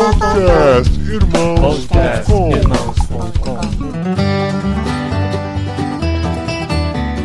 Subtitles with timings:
[0.00, 0.88] Podcast
[1.60, 2.50] Podcast Irmãos.com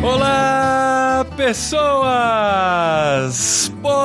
[0.06, 2.12] Olá, pessoas!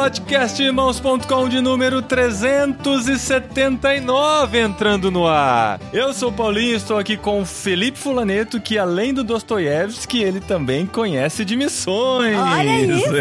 [0.01, 5.79] Podcastirmãos.com de número 379 entrando no ar.
[5.93, 10.39] Eu sou o Paulinho, estou aqui com o Felipe Fulaneto, que além do Dostoiévski, ele
[10.39, 12.35] também conhece de missões.
[12.35, 13.13] Olha isso!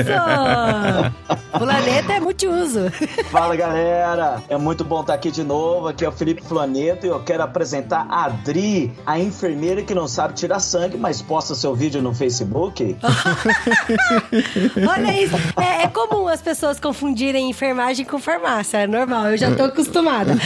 [1.52, 2.90] Planeta é multiuso.
[3.30, 5.88] Fala galera, é muito bom estar aqui de novo.
[5.88, 10.08] Aqui é o Felipe Flaneto e eu quero apresentar a Adri, a enfermeira que não
[10.08, 12.96] sabe tirar sangue, mas posta seu vídeo no Facebook.
[14.88, 15.36] Olha isso.
[15.60, 18.78] É, é comum as pessoas confundirem enfermagem com farmácia.
[18.78, 20.32] É normal, eu já tô acostumada.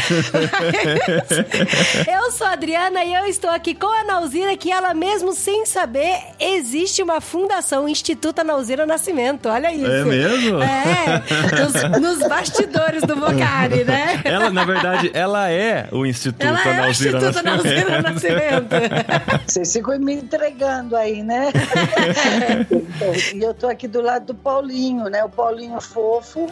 [2.11, 5.67] eu sou a Adriana e eu estou aqui com a Nauzira, que ela mesmo sem
[5.67, 9.49] saber, existe uma fundação, Instituto Nauzira Nascimento.
[9.49, 9.85] Olha isso.
[9.85, 10.63] É mesmo?
[10.63, 11.23] É,
[11.61, 14.23] nos, nos bastidores do Vocari, né?
[14.25, 18.15] Ela, na verdade, ela é o Instituto Ela é Instituto Nauzira Nascimento.
[18.15, 19.45] Nascimento.
[19.47, 21.53] Vocês ficam me entregando aí, né?
[23.35, 25.25] E eu tô aqui do lado do Paulinho, né?
[25.25, 25.81] O Paulinho
[26.23, 26.49] fofo,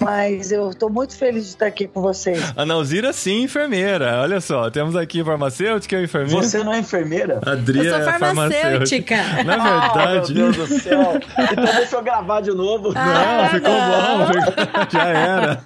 [0.00, 2.52] mas eu tô muito feliz de estar aqui com vocês.
[2.56, 4.20] A Nauzira, sim, enfermeira.
[4.22, 6.42] Olha só, temos aqui farmacêutica e enfermeira.
[6.42, 7.40] Você não é enfermeira?
[7.46, 9.16] A Adri Eu sou é farmacêutica.
[9.44, 10.34] Na Ah, verdade.
[10.34, 11.18] meu Deus do céu.
[11.52, 12.92] Então deixa eu gravar de novo.
[12.92, 14.18] Não, ficou não.
[14.26, 14.86] bom.
[14.90, 15.62] Já era.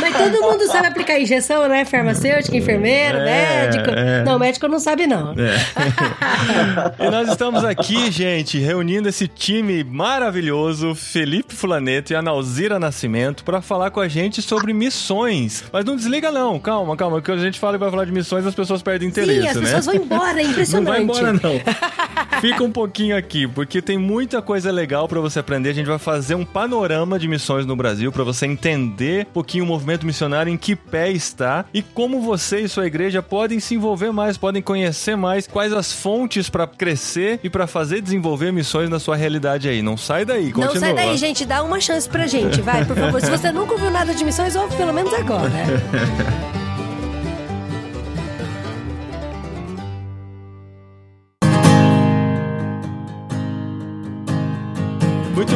[0.00, 1.84] Mas todo mundo sabe aplicar injeção, né?
[1.84, 3.90] Farmacêutico, enfermeiro, É, médico.
[3.90, 4.22] é.
[4.24, 5.34] Não, médico não sabe, não.
[6.98, 11.54] E nós estamos aqui, gente, reunindo esse time maravilhoso, Felipe
[12.10, 15.64] Fulaneto e a Nauzira Nascimento, para falar com a gente sobre missões.
[15.72, 18.44] Mas não desliga não, calma, calma, que a gente fala e vai falar de missões
[18.44, 19.62] as pessoas perdem interesse, Sim, as né?
[19.62, 20.88] pessoas vão embora, é Não impressionante.
[20.88, 22.40] vai embora, não.
[22.40, 25.70] Fica um pouquinho aqui, porque tem muita coisa legal pra você aprender.
[25.70, 29.64] A gente vai fazer um panorama de missões no Brasil pra você entender um pouquinho
[29.64, 33.74] o movimento missionário, em que pé está e como você e sua igreja podem se
[33.74, 38.88] envolver mais, podem conhecer mais quais as fontes pra crescer e pra fazer desenvolver missões
[38.88, 39.82] na sua realidade aí.
[39.82, 40.74] Não sai daí, continua.
[40.74, 41.44] Não sai daí, gente.
[41.44, 43.20] Dá uma chance pra gente, vai, por favor.
[43.20, 45.50] Se você nunca ouviu nada de missões, ouve pelo menos agora.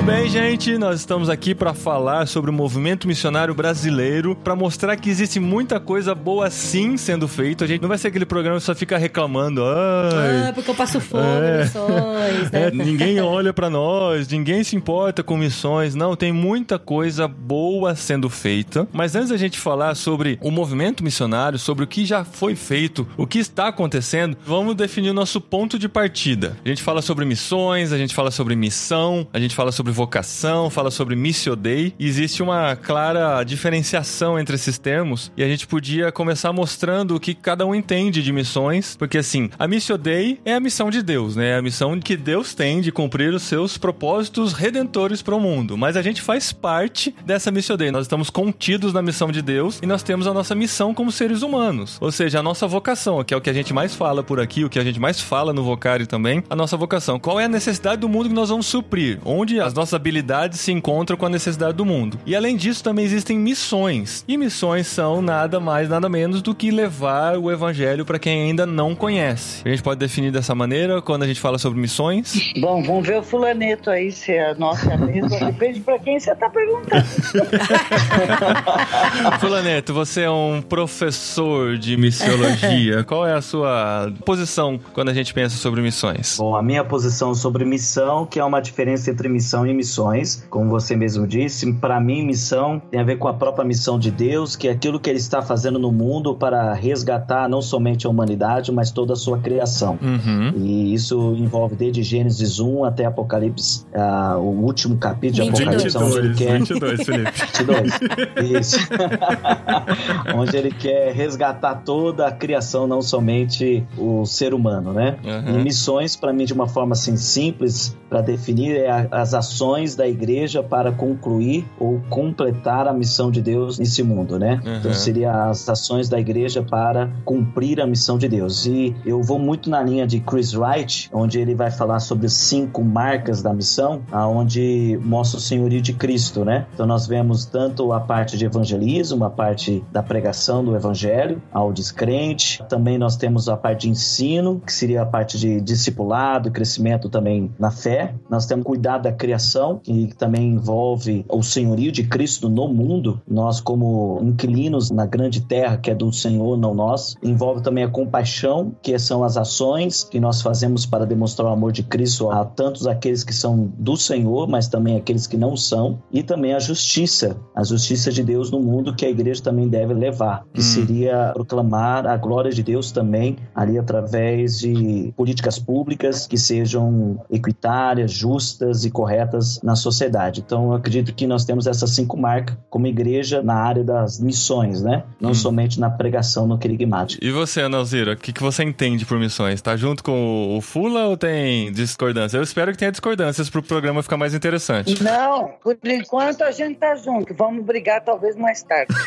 [0.05, 5.09] bem, gente, nós estamos aqui para falar sobre o movimento missionário brasileiro, para mostrar que
[5.09, 7.65] existe muita coisa boa sim sendo feita.
[7.65, 10.75] A gente não vai ser aquele programa que só fica reclamando, ai, Ah, porque eu
[10.75, 11.63] passo fome, É.
[11.65, 12.67] missões, né?
[12.67, 15.95] é, ninguém olha pra nós, ninguém se importa com missões.
[15.95, 18.87] Não, tem muita coisa boa sendo feita.
[18.93, 23.07] Mas antes da gente falar sobre o movimento missionário, sobre o que já foi feito,
[23.17, 26.59] o que está acontecendo, vamos definir o nosso ponto de partida.
[26.63, 30.69] A gente fala sobre missões, a gente fala sobre missão, a gente fala sobre vocação,
[30.69, 31.95] fala sobre missio dei.
[31.99, 37.35] Existe uma clara diferenciação entre esses termos e a gente podia começar mostrando o que
[37.35, 41.37] cada um entende de missões, porque assim, a missio dei é a missão de Deus,
[41.37, 41.51] né?
[41.51, 45.79] É a missão que Deus tem de cumprir os seus propósitos redentores para o mundo.
[45.79, 47.91] Mas a gente faz parte dessa missio dei.
[47.91, 51.43] Nós estamos contidos na missão de Deus e nós temos a nossa missão como seres
[51.43, 54.41] humanos, ou seja, a nossa vocação, que é o que a gente mais fala por
[54.41, 57.21] aqui, o que a gente mais fala no Vocário também, a nossa vocação.
[57.21, 59.21] Qual é a necessidade do mundo que nós vamos suprir?
[59.25, 62.19] Onde as nossas habilidades se encontram com a necessidade do mundo.
[62.25, 64.25] E além disso, também existem missões.
[64.27, 68.65] E missões são nada mais, nada menos do que levar o evangelho para quem ainda
[68.65, 69.63] não conhece.
[69.65, 72.53] A gente pode definir dessa maneira quando a gente fala sobre missões.
[72.59, 75.39] Bom, vamos ver o fulaneto aí, se é nossa é mesma.
[75.39, 77.05] Depende pra quem você tá perguntando.
[79.41, 83.03] Fulaneto, você é um professor de missiologia.
[83.05, 86.37] Qual é a sua posição quando a gente pensa sobre missões?
[86.39, 90.71] Bom, a minha posição sobre missão, que é uma diferença entre missão e missões, como
[90.71, 94.57] você mesmo disse, para mim missão tem a ver com a própria missão de Deus,
[94.57, 98.71] que é aquilo que ele está fazendo no mundo para resgatar não somente a humanidade,
[98.73, 99.99] mas toda a sua criação.
[100.03, 100.53] Uhum.
[100.57, 105.95] E isso envolve desde Gênesis 1 até Apocalipse, ah, o último capítulo de 22.
[105.97, 107.31] Apocalipse, onde ele quer 22, Felipe.
[108.45, 108.61] 22.
[108.61, 108.79] Isso.
[110.37, 115.17] Onde ele quer resgatar toda a criação, não somente o ser humano, né?
[115.25, 115.61] Uhum.
[115.61, 119.64] E missões, para mim, de uma forma assim simples, para definir, é a- as ações
[119.97, 124.61] da igreja para concluir ou completar a missão de Deus nesse mundo, né?
[124.65, 124.77] Uhum.
[124.77, 128.67] Então, seria as ações da igreja para cumprir a missão de Deus.
[128.67, 132.85] E eu vou muito na linha de Chris Wright, onde ele vai falar sobre cinco
[132.85, 136.67] marcas da missão, aonde mostra o senhorio de Cristo, né?
[136.75, 141.73] Então nós vemos tanto a parte de evangelismo, a parte da pregação do evangelho ao
[141.73, 142.63] descrente.
[142.69, 147.51] Também nós temos a parte de ensino, que seria a parte de discipulado, crescimento também
[147.59, 148.15] na fé.
[148.29, 153.21] Nós temos cuidado da criação, missão, que também envolve o senhorio de Cristo no mundo,
[153.29, 157.15] nós como inquilinos na grande terra que é do Senhor, não nós.
[157.23, 161.73] Envolve também a compaixão, que são as ações que nós fazemos para demonstrar o amor
[161.73, 165.99] de Cristo a tantos aqueles que são do Senhor, mas também aqueles que não são,
[166.13, 169.95] e também a justiça, a justiça de Deus no mundo que a igreja também deve
[169.95, 170.63] levar, que Hum.
[170.63, 178.11] seria proclamar a glória de Deus também ali através de políticas públicas que sejam equitárias,
[178.13, 180.43] justas e corretas na sociedade.
[180.45, 184.83] Então, eu acredito que nós temos essas cinco marcas como igreja na área das missões,
[184.83, 185.05] né?
[185.21, 185.35] Não Hum.
[185.35, 187.25] somente na pregação no querigmático.
[187.25, 189.61] E você, Analzira, o que, que você entende por missões?
[189.63, 192.37] Tá junto com o Fula ou tem discordância?
[192.37, 195.03] Eu espero que tenha discordâncias pro programa ficar mais interessante.
[195.03, 197.35] Não, por enquanto a gente tá junto.
[197.35, 198.95] Vamos brigar talvez mais tarde.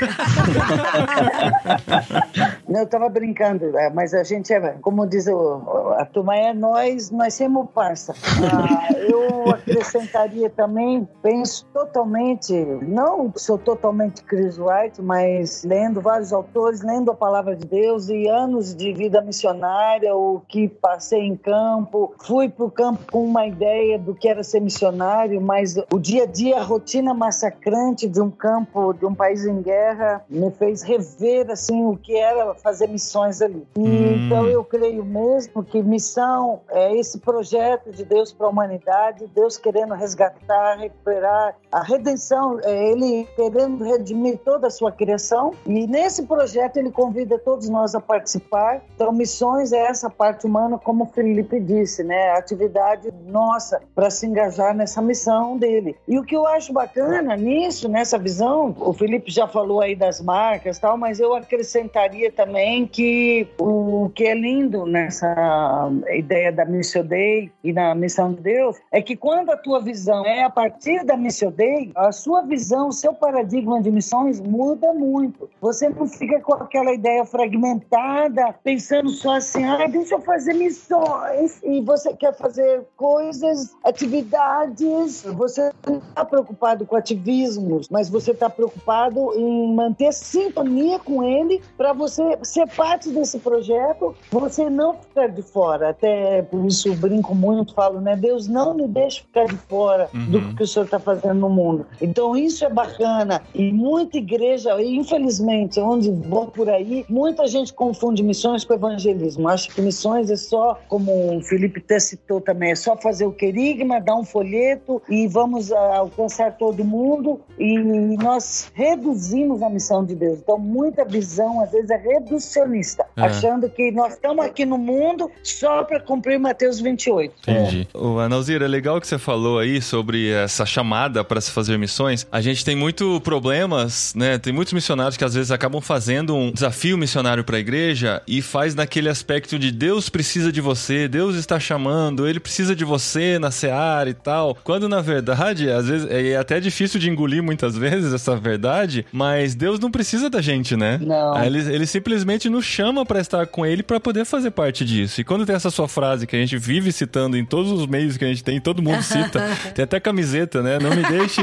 [2.67, 6.53] Não, eu tava brincando, é, mas a gente é, como diz o, a turma, é
[6.53, 8.13] nós, nós somos parça.
[8.51, 16.81] Ah, eu acrescentaria também, penso totalmente, não sou totalmente Chris Wright, mas lendo vários autores,
[16.81, 22.13] lendo a palavra de Deus e anos de vida missionária, o que passei em campo,
[22.23, 26.23] fui para o campo com uma ideia do que era ser missionário, mas o dia
[26.23, 30.81] a dia, a rotina massacrante de um campo, de um país em guerra, me fez
[30.81, 33.65] rever assim o que era fazer missões ali.
[33.75, 34.25] E, Hum.
[34.25, 39.57] Então eu creio mesmo que missão é esse projeto de Deus para a humanidade, Deus
[39.57, 45.51] querendo resgatar, recuperar a redenção, é Ele querendo redimir toda a sua criação.
[45.65, 48.81] E nesse projeto Ele convida todos nós a participar.
[48.95, 52.31] Então missões é essa parte humana, como o Felipe disse, né?
[52.31, 55.95] A atividade nossa para se engajar nessa missão dele.
[56.07, 60.21] E o que eu acho bacana nisso, nessa visão, o Felipe já falou aí das
[60.21, 67.03] marcas, tal, mas eu acrescentaria também que o que é lindo nessa ideia da Missio
[67.03, 71.03] Dei e na missão de Deus é que quando a tua visão é a partir
[71.03, 75.49] da Missio Dei, a sua visão, o seu paradigma de missões muda muito.
[75.61, 81.59] Você não fica com aquela ideia fragmentada, pensando só assim, ah, deixa eu fazer missões,
[81.63, 88.49] e você quer fazer coisas, atividades, você não está preocupado com ativismos, mas você está
[88.49, 95.29] preocupado em manter sintonia com ele para você ser parte desse projeto, você não ficar
[95.29, 95.89] de fora.
[95.89, 98.15] Até por isso brinco muito, falo, né?
[98.15, 100.25] Deus não me deixa ficar de fora Uhum.
[100.25, 101.85] do que o senhor está fazendo no mundo.
[102.01, 103.41] Então isso é bacana.
[103.53, 109.47] E muita igreja, infelizmente, onde vou por aí, muita gente confunde missões com evangelismo.
[109.47, 113.31] Acho que missões é só, como o Felipe até citou também, é só fazer o
[113.31, 117.39] querigma, dar um folheto e vamos ah, alcançar todo mundo.
[117.57, 117.77] E
[118.17, 120.39] nós reduzimos a missão de Deus.
[120.39, 123.21] Então, muita visão, às vezes, é reducionista, É.
[123.23, 127.33] achando que nós estamos aqui no mundo só para cumprir Mateus 28.
[127.47, 127.87] Entendi.
[127.93, 132.27] O Analzira, é legal que você falou aí sobre essa chamada para se fazer missões.
[132.31, 134.37] A gente tem muito problemas, né?
[134.37, 138.41] Tem muitos missionários que às vezes acabam fazendo um desafio missionário para a igreja e
[138.41, 143.39] faz naquele aspecto de Deus precisa de você, Deus está chamando, ele precisa de você
[143.39, 144.57] na seara e tal.
[144.63, 149.55] Quando na verdade, às vezes é até difícil de engolir muitas vezes essa verdade, mas
[149.55, 150.99] Deus não precisa da gente, né?
[151.01, 151.43] Não.
[151.43, 155.21] Ele, ele simplesmente nos chama para estar com ele para poder fazer parte disso.
[155.21, 158.17] E quando tem essa sua frase que a gente vive citando em todos os meios
[158.17, 160.79] que a gente tem, todo mundo cita, tem até camiseta, né?
[160.79, 161.41] Não me deixe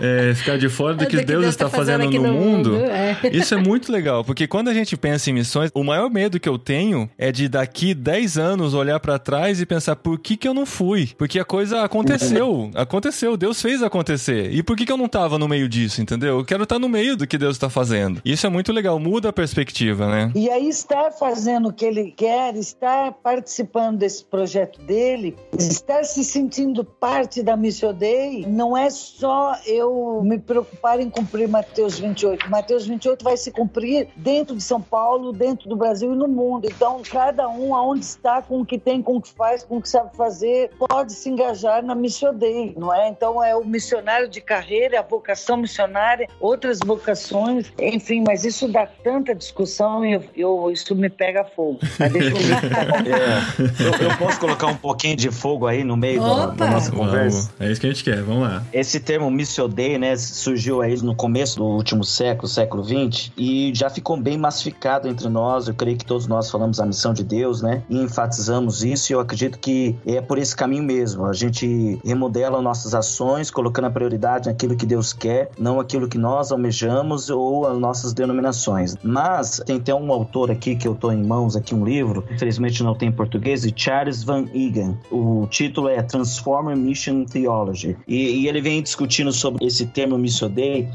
[0.00, 2.76] é, ficar de fora do que, Deus, está fazendo, aqui no, mundo.
[2.76, 3.16] é.
[3.32, 6.48] Isso é muito legal, porque quando a gente pensa em missões, o maior medo que
[6.48, 10.46] eu tenho é de daqui 10 anos olhar pra trás e pensar por que que
[10.46, 11.10] eu não fui?
[11.16, 14.52] Porque a coisa aconteceu, aconteceu, Deus fez acontecer.
[14.52, 16.38] E por que que eu não tava no meio disso, entendeu?
[16.38, 18.20] Eu quero estar no meio do que Deus tá fazendo.
[18.24, 20.32] Isso é muito legal, muda a perspectiva, né?
[20.34, 26.24] E aí estar fazendo o que ele quer, estar participando desse projeto dele, estar se
[26.24, 32.50] sentindo parte da Missio Dei, não é só eu me preocupar em cumprir Mateus 28.
[32.50, 36.68] Mateus 28 vai se cumprir dentro de São Paulo, dentro do Brasil e no mundo.
[36.70, 39.82] Então, cada um aonde está, com o que tem, com o que faz, com o
[39.82, 43.08] que sabe fazer, pode se engajar na Missio Dei, não é?
[43.08, 48.86] Então, é o missionário de carreira, a vocação missionária, outras vocações, enfim, mas isso dá
[48.86, 51.78] tanta discussão e eu, eu- isso me pega fogo.
[51.98, 52.42] Mas deixa eu
[53.02, 56.90] É, eu, eu posso colocar um pouquinho de fogo aí no meio da, da nossa
[56.92, 57.31] conversa?
[57.32, 58.62] Vamos, é isso que a gente quer, vamos lá.
[58.72, 63.72] Esse termo Missio Dei, né, surgiu aí no começo do último século, século XX, e
[63.74, 65.68] já ficou bem massificado entre nós.
[65.68, 69.12] Eu creio que todos nós falamos a missão de Deus, né, e enfatizamos isso.
[69.12, 71.26] E eu acredito que é por esse caminho mesmo.
[71.26, 76.18] A gente remodela nossas ações, colocando a prioridade naquilo que Deus quer, não aquilo que
[76.18, 78.96] nós almejamos ou as nossas denominações.
[79.02, 82.82] Mas tem até um autor aqui que eu tô em mãos aqui um livro, infelizmente
[82.82, 84.96] não tem em português, de Charles Van Egan.
[85.10, 87.96] O título é Transformer Mission Theology.
[88.06, 90.52] E, e ele vem discutindo sobre esse termo Missio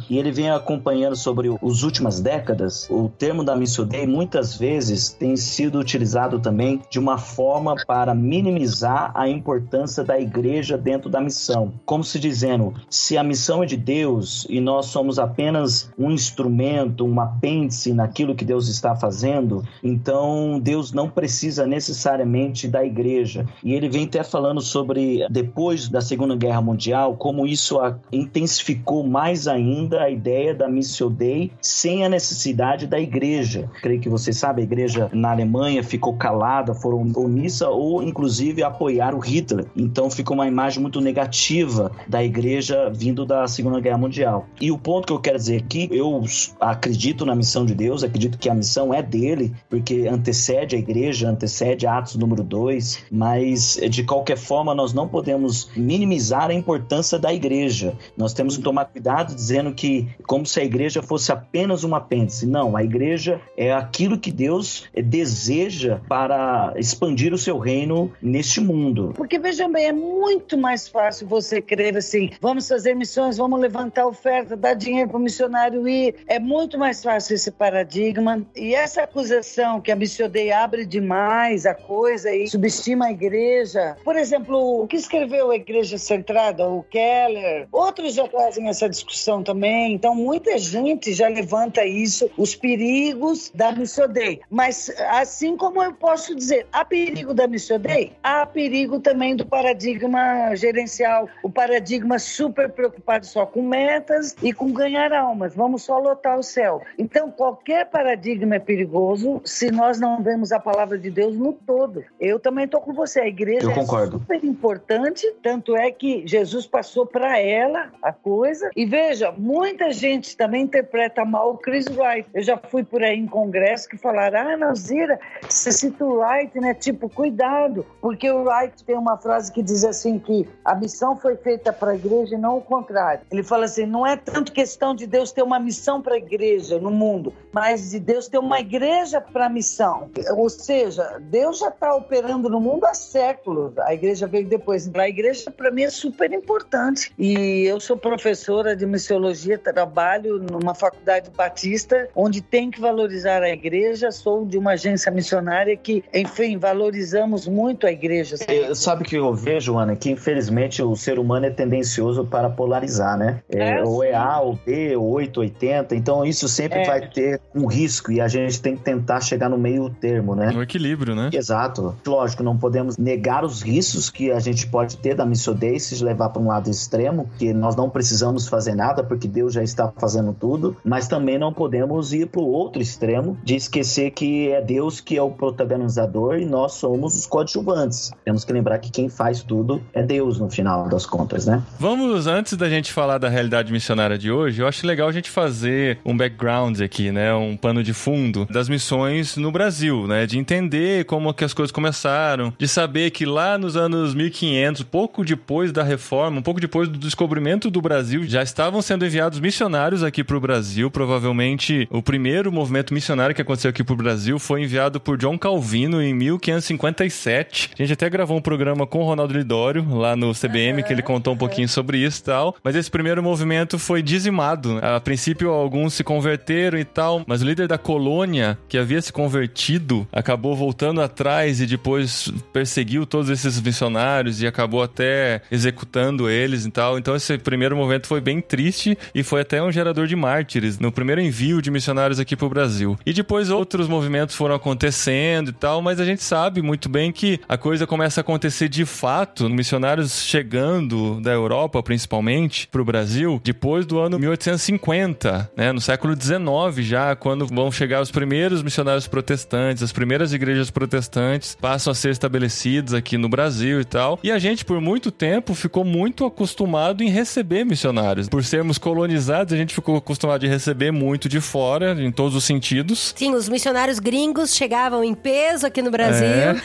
[0.10, 2.88] e ele vem acompanhando sobre as últimas décadas.
[2.90, 9.12] O termo da Missio muitas vezes tem sido utilizado também de uma forma para minimizar
[9.14, 11.74] a importância da igreja dentro da missão.
[11.86, 17.06] Como se dizendo, se a missão é de Deus e nós somos apenas um instrumento,
[17.06, 23.46] um apêndice naquilo que Deus está fazendo, então Deus não precisa necessariamente da igreja.
[23.64, 27.78] E ele vem até falando sobre depois da Segunda Guerra Mundial, como isso
[28.12, 33.70] intensificou mais ainda a ideia da Missio Dei sem a necessidade da igreja.
[33.82, 39.20] Creio que você sabe, a igreja na Alemanha ficou calada, foram omissa ou inclusive apoiaram
[39.20, 39.66] Hitler.
[39.76, 44.48] Então ficou uma imagem muito negativa da igreja vindo da Segunda Guerra Mundial.
[44.62, 46.24] E o ponto que eu quero dizer aqui, eu
[46.60, 51.30] acredito na missão de Deus, acredito que a missão é dele, porque antecede a igreja,
[51.30, 57.34] antecede Atos número 2, mas de qualquer forma nós não podemos minimizar a importância da
[57.34, 57.98] igreja.
[58.16, 62.46] Nós temos que tomar cuidado dizendo que como se a igreja fosse apenas um apêndice.
[62.46, 69.14] Não, a igreja é aquilo que Deus deseja para expandir o seu reino neste mundo.
[69.16, 74.06] Porque veja bem, é muito mais fácil você crer assim, vamos fazer missões, vamos levantar
[74.06, 76.16] oferta, dar dinheiro para o missionário ir.
[76.28, 78.46] É muito mais fácil esse paradigma.
[78.56, 83.98] E essa acusação que a Missiodei abre demais a coisa e subestima a igreja.
[84.04, 89.44] Por exemplo, o que escreveu a Igreja Centrada, o Keller, outros já trazem essa discussão
[89.44, 89.94] também.
[89.94, 94.42] Então, muita gente já levanta isso, os perigos da Missiodei.
[94.50, 100.56] Mas, assim como eu posso dizer, há perigo da Missiodei, há perigo também do paradigma
[100.56, 105.56] gerencial, o paradigma super preocupado só com metas e com ganhar almas.
[105.56, 106.82] Vamos só lotar o céu.
[106.98, 112.04] Então, qualquer paradigma é perigoso se nós não vemos a palavra de Deus no todo.
[112.20, 113.22] Eu também estou com você.
[113.22, 118.70] A igreja é super importante, tanto é que Jesus passou para ela a coisa.
[118.76, 122.30] E veja, muita gente também interpreta mal o Chris Wright.
[122.34, 126.60] Eu já fui por aí em congresso que falaram: ah, Nazira, você cita o Wright,
[126.60, 126.74] né?
[126.74, 131.36] Tipo, cuidado, porque o Wright tem uma frase que diz assim: que a missão foi
[131.36, 133.22] feita para a igreja e não o contrário.
[133.32, 136.80] Ele fala assim: não é tanto questão de Deus ter uma missão para a igreja
[136.80, 140.10] no mundo, mas de Deus ter uma igreja para a missão.
[140.36, 143.78] Ou seja, Deus já está operando no mundo há séculos.
[143.80, 144.90] A igreja veio depois.
[144.94, 147.12] A igreja, para mim, é super importante.
[147.20, 153.50] E eu sou professora de missiologia, trabalho numa faculdade batista, onde tem que valorizar a
[153.50, 154.10] igreja.
[154.12, 158.38] Sou de uma agência missionária que, enfim, valorizamos muito a igreja.
[158.48, 163.18] É, sabe que eu vejo, Ana, que infelizmente o ser humano é tendencioso para polarizar,
[163.18, 163.42] né?
[163.50, 165.96] É, é ou é A, ou B, ou 880.
[165.96, 166.86] Então isso sempre é.
[166.86, 170.50] vai ter um risco e a gente tem que tentar chegar no meio termo, né?
[170.50, 171.30] No equilíbrio, né?
[171.34, 171.94] Exato.
[172.06, 175.26] Lógico, não podemos negar os riscos que a gente pode ter da
[175.58, 179.54] missodei se levar para um lado extremo, que nós não precisamos fazer nada porque Deus
[179.54, 184.12] já está fazendo tudo, mas também não podemos ir para o outro extremo de esquecer
[184.12, 188.12] que é Deus que é o protagonizador e nós somos os coadjuvantes.
[188.24, 191.64] Temos que lembrar que quem faz tudo é Deus no final das contas, né?
[191.80, 195.30] Vamos, antes da gente falar da realidade missionária de hoje, eu acho legal a gente
[195.30, 197.34] fazer um background aqui, né?
[197.34, 200.26] Um pano de fundo das missões no Brasil, né?
[200.26, 205.26] De entender como que as coisas começaram, de saber que lá nos anos 1500, pouco
[205.48, 210.04] depois da reforma, um pouco depois do descobrimento do Brasil, já estavam sendo enviados missionários
[210.04, 210.92] aqui para o Brasil.
[210.92, 215.38] Provavelmente o primeiro movimento missionário que aconteceu aqui para o Brasil foi enviado por John
[215.38, 217.70] Calvino em 1557.
[217.80, 221.02] A gente até gravou um programa com o Ronaldo Lidório lá no CBM, que ele
[221.02, 222.54] contou um pouquinho sobre isso e tal.
[222.62, 224.80] Mas esse primeiro movimento foi dizimado.
[224.82, 229.14] A princípio, alguns se converteram e tal, mas o líder da colônia, que havia se
[229.14, 236.66] convertido, acabou voltando atrás e depois perseguiu todos esses missionários e acabou até executando eles
[236.66, 236.98] e tal.
[236.98, 240.92] Então, esse primeiro movimento foi bem triste e foi até um gerador de mártires no
[240.92, 242.98] primeiro envio de missionários aqui pro Brasil.
[243.06, 247.40] E depois outros movimentos foram acontecendo e tal, mas a gente sabe muito bem que
[247.48, 253.86] a coisa começa a acontecer de fato, missionários chegando da Europa, principalmente, pro Brasil, depois
[253.86, 255.72] do ano 1850, né?
[255.72, 261.56] No século XIX já, quando vão chegar os primeiros missionários protestantes, as primeiras igrejas protestantes
[261.60, 264.20] passam a ser estabelecidas aqui no Brasil e tal.
[264.24, 268.28] E a gente, por muito tempo, ficou muito acostumado em receber missionários.
[268.28, 272.44] Por sermos colonizados, a gente ficou acostumado de receber muito de fora, em todos os
[272.44, 273.14] sentidos.
[273.16, 276.28] Sim, os missionários gringos chegavam em peso aqui no Brasil.
[276.28, 276.56] É.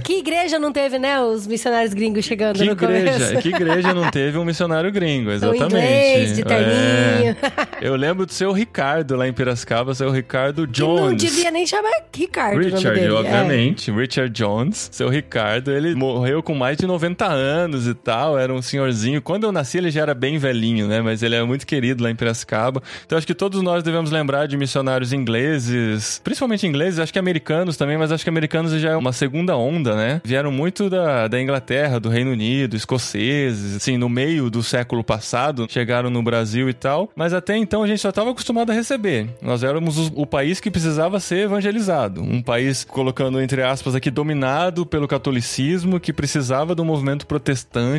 [0.04, 3.42] Que igreja não teve, né, os missionários gringos chegando que no igreja, começo?
[3.42, 5.62] Que igreja não teve um missionário gringo, exatamente.
[5.62, 7.36] O inglês, de terninho.
[7.42, 7.78] É.
[7.80, 9.94] Eu lembro do seu Ricardo lá em Piracicaba.
[9.94, 11.22] Seu Ricardo Ricardo Que não Jones.
[11.22, 13.00] devia nem chamar Ricardo Richard.
[13.00, 13.10] É.
[13.10, 13.90] obviamente.
[13.90, 18.62] Richard Jones, seu Ricardo, ele morreu com mais de 90 anos e tal, era um
[18.62, 19.22] senhorzinho.
[19.22, 21.00] Quando eu nasci, ele já era bem velhinho, né?
[21.00, 22.82] Mas ele é muito querido lá em Piracicaba.
[23.04, 27.76] Então acho que todos nós devemos lembrar de missionários ingleses, principalmente ingleses, acho que americanos
[27.76, 30.20] também, mas acho que americanos já é uma segunda onda, né?
[30.24, 35.66] Vieram muito da, da Inglaterra, do Reino Unido, escoceses, assim, no meio do século passado,
[35.68, 37.10] chegaram no Brasil e tal.
[37.14, 39.28] Mas até então a gente só estava acostumado a receber.
[39.42, 42.22] Nós éramos o, o país que precisava ser evangelizado.
[42.22, 47.89] Um país, colocando entre aspas aqui, dominado pelo catolicismo, que precisava do movimento protestante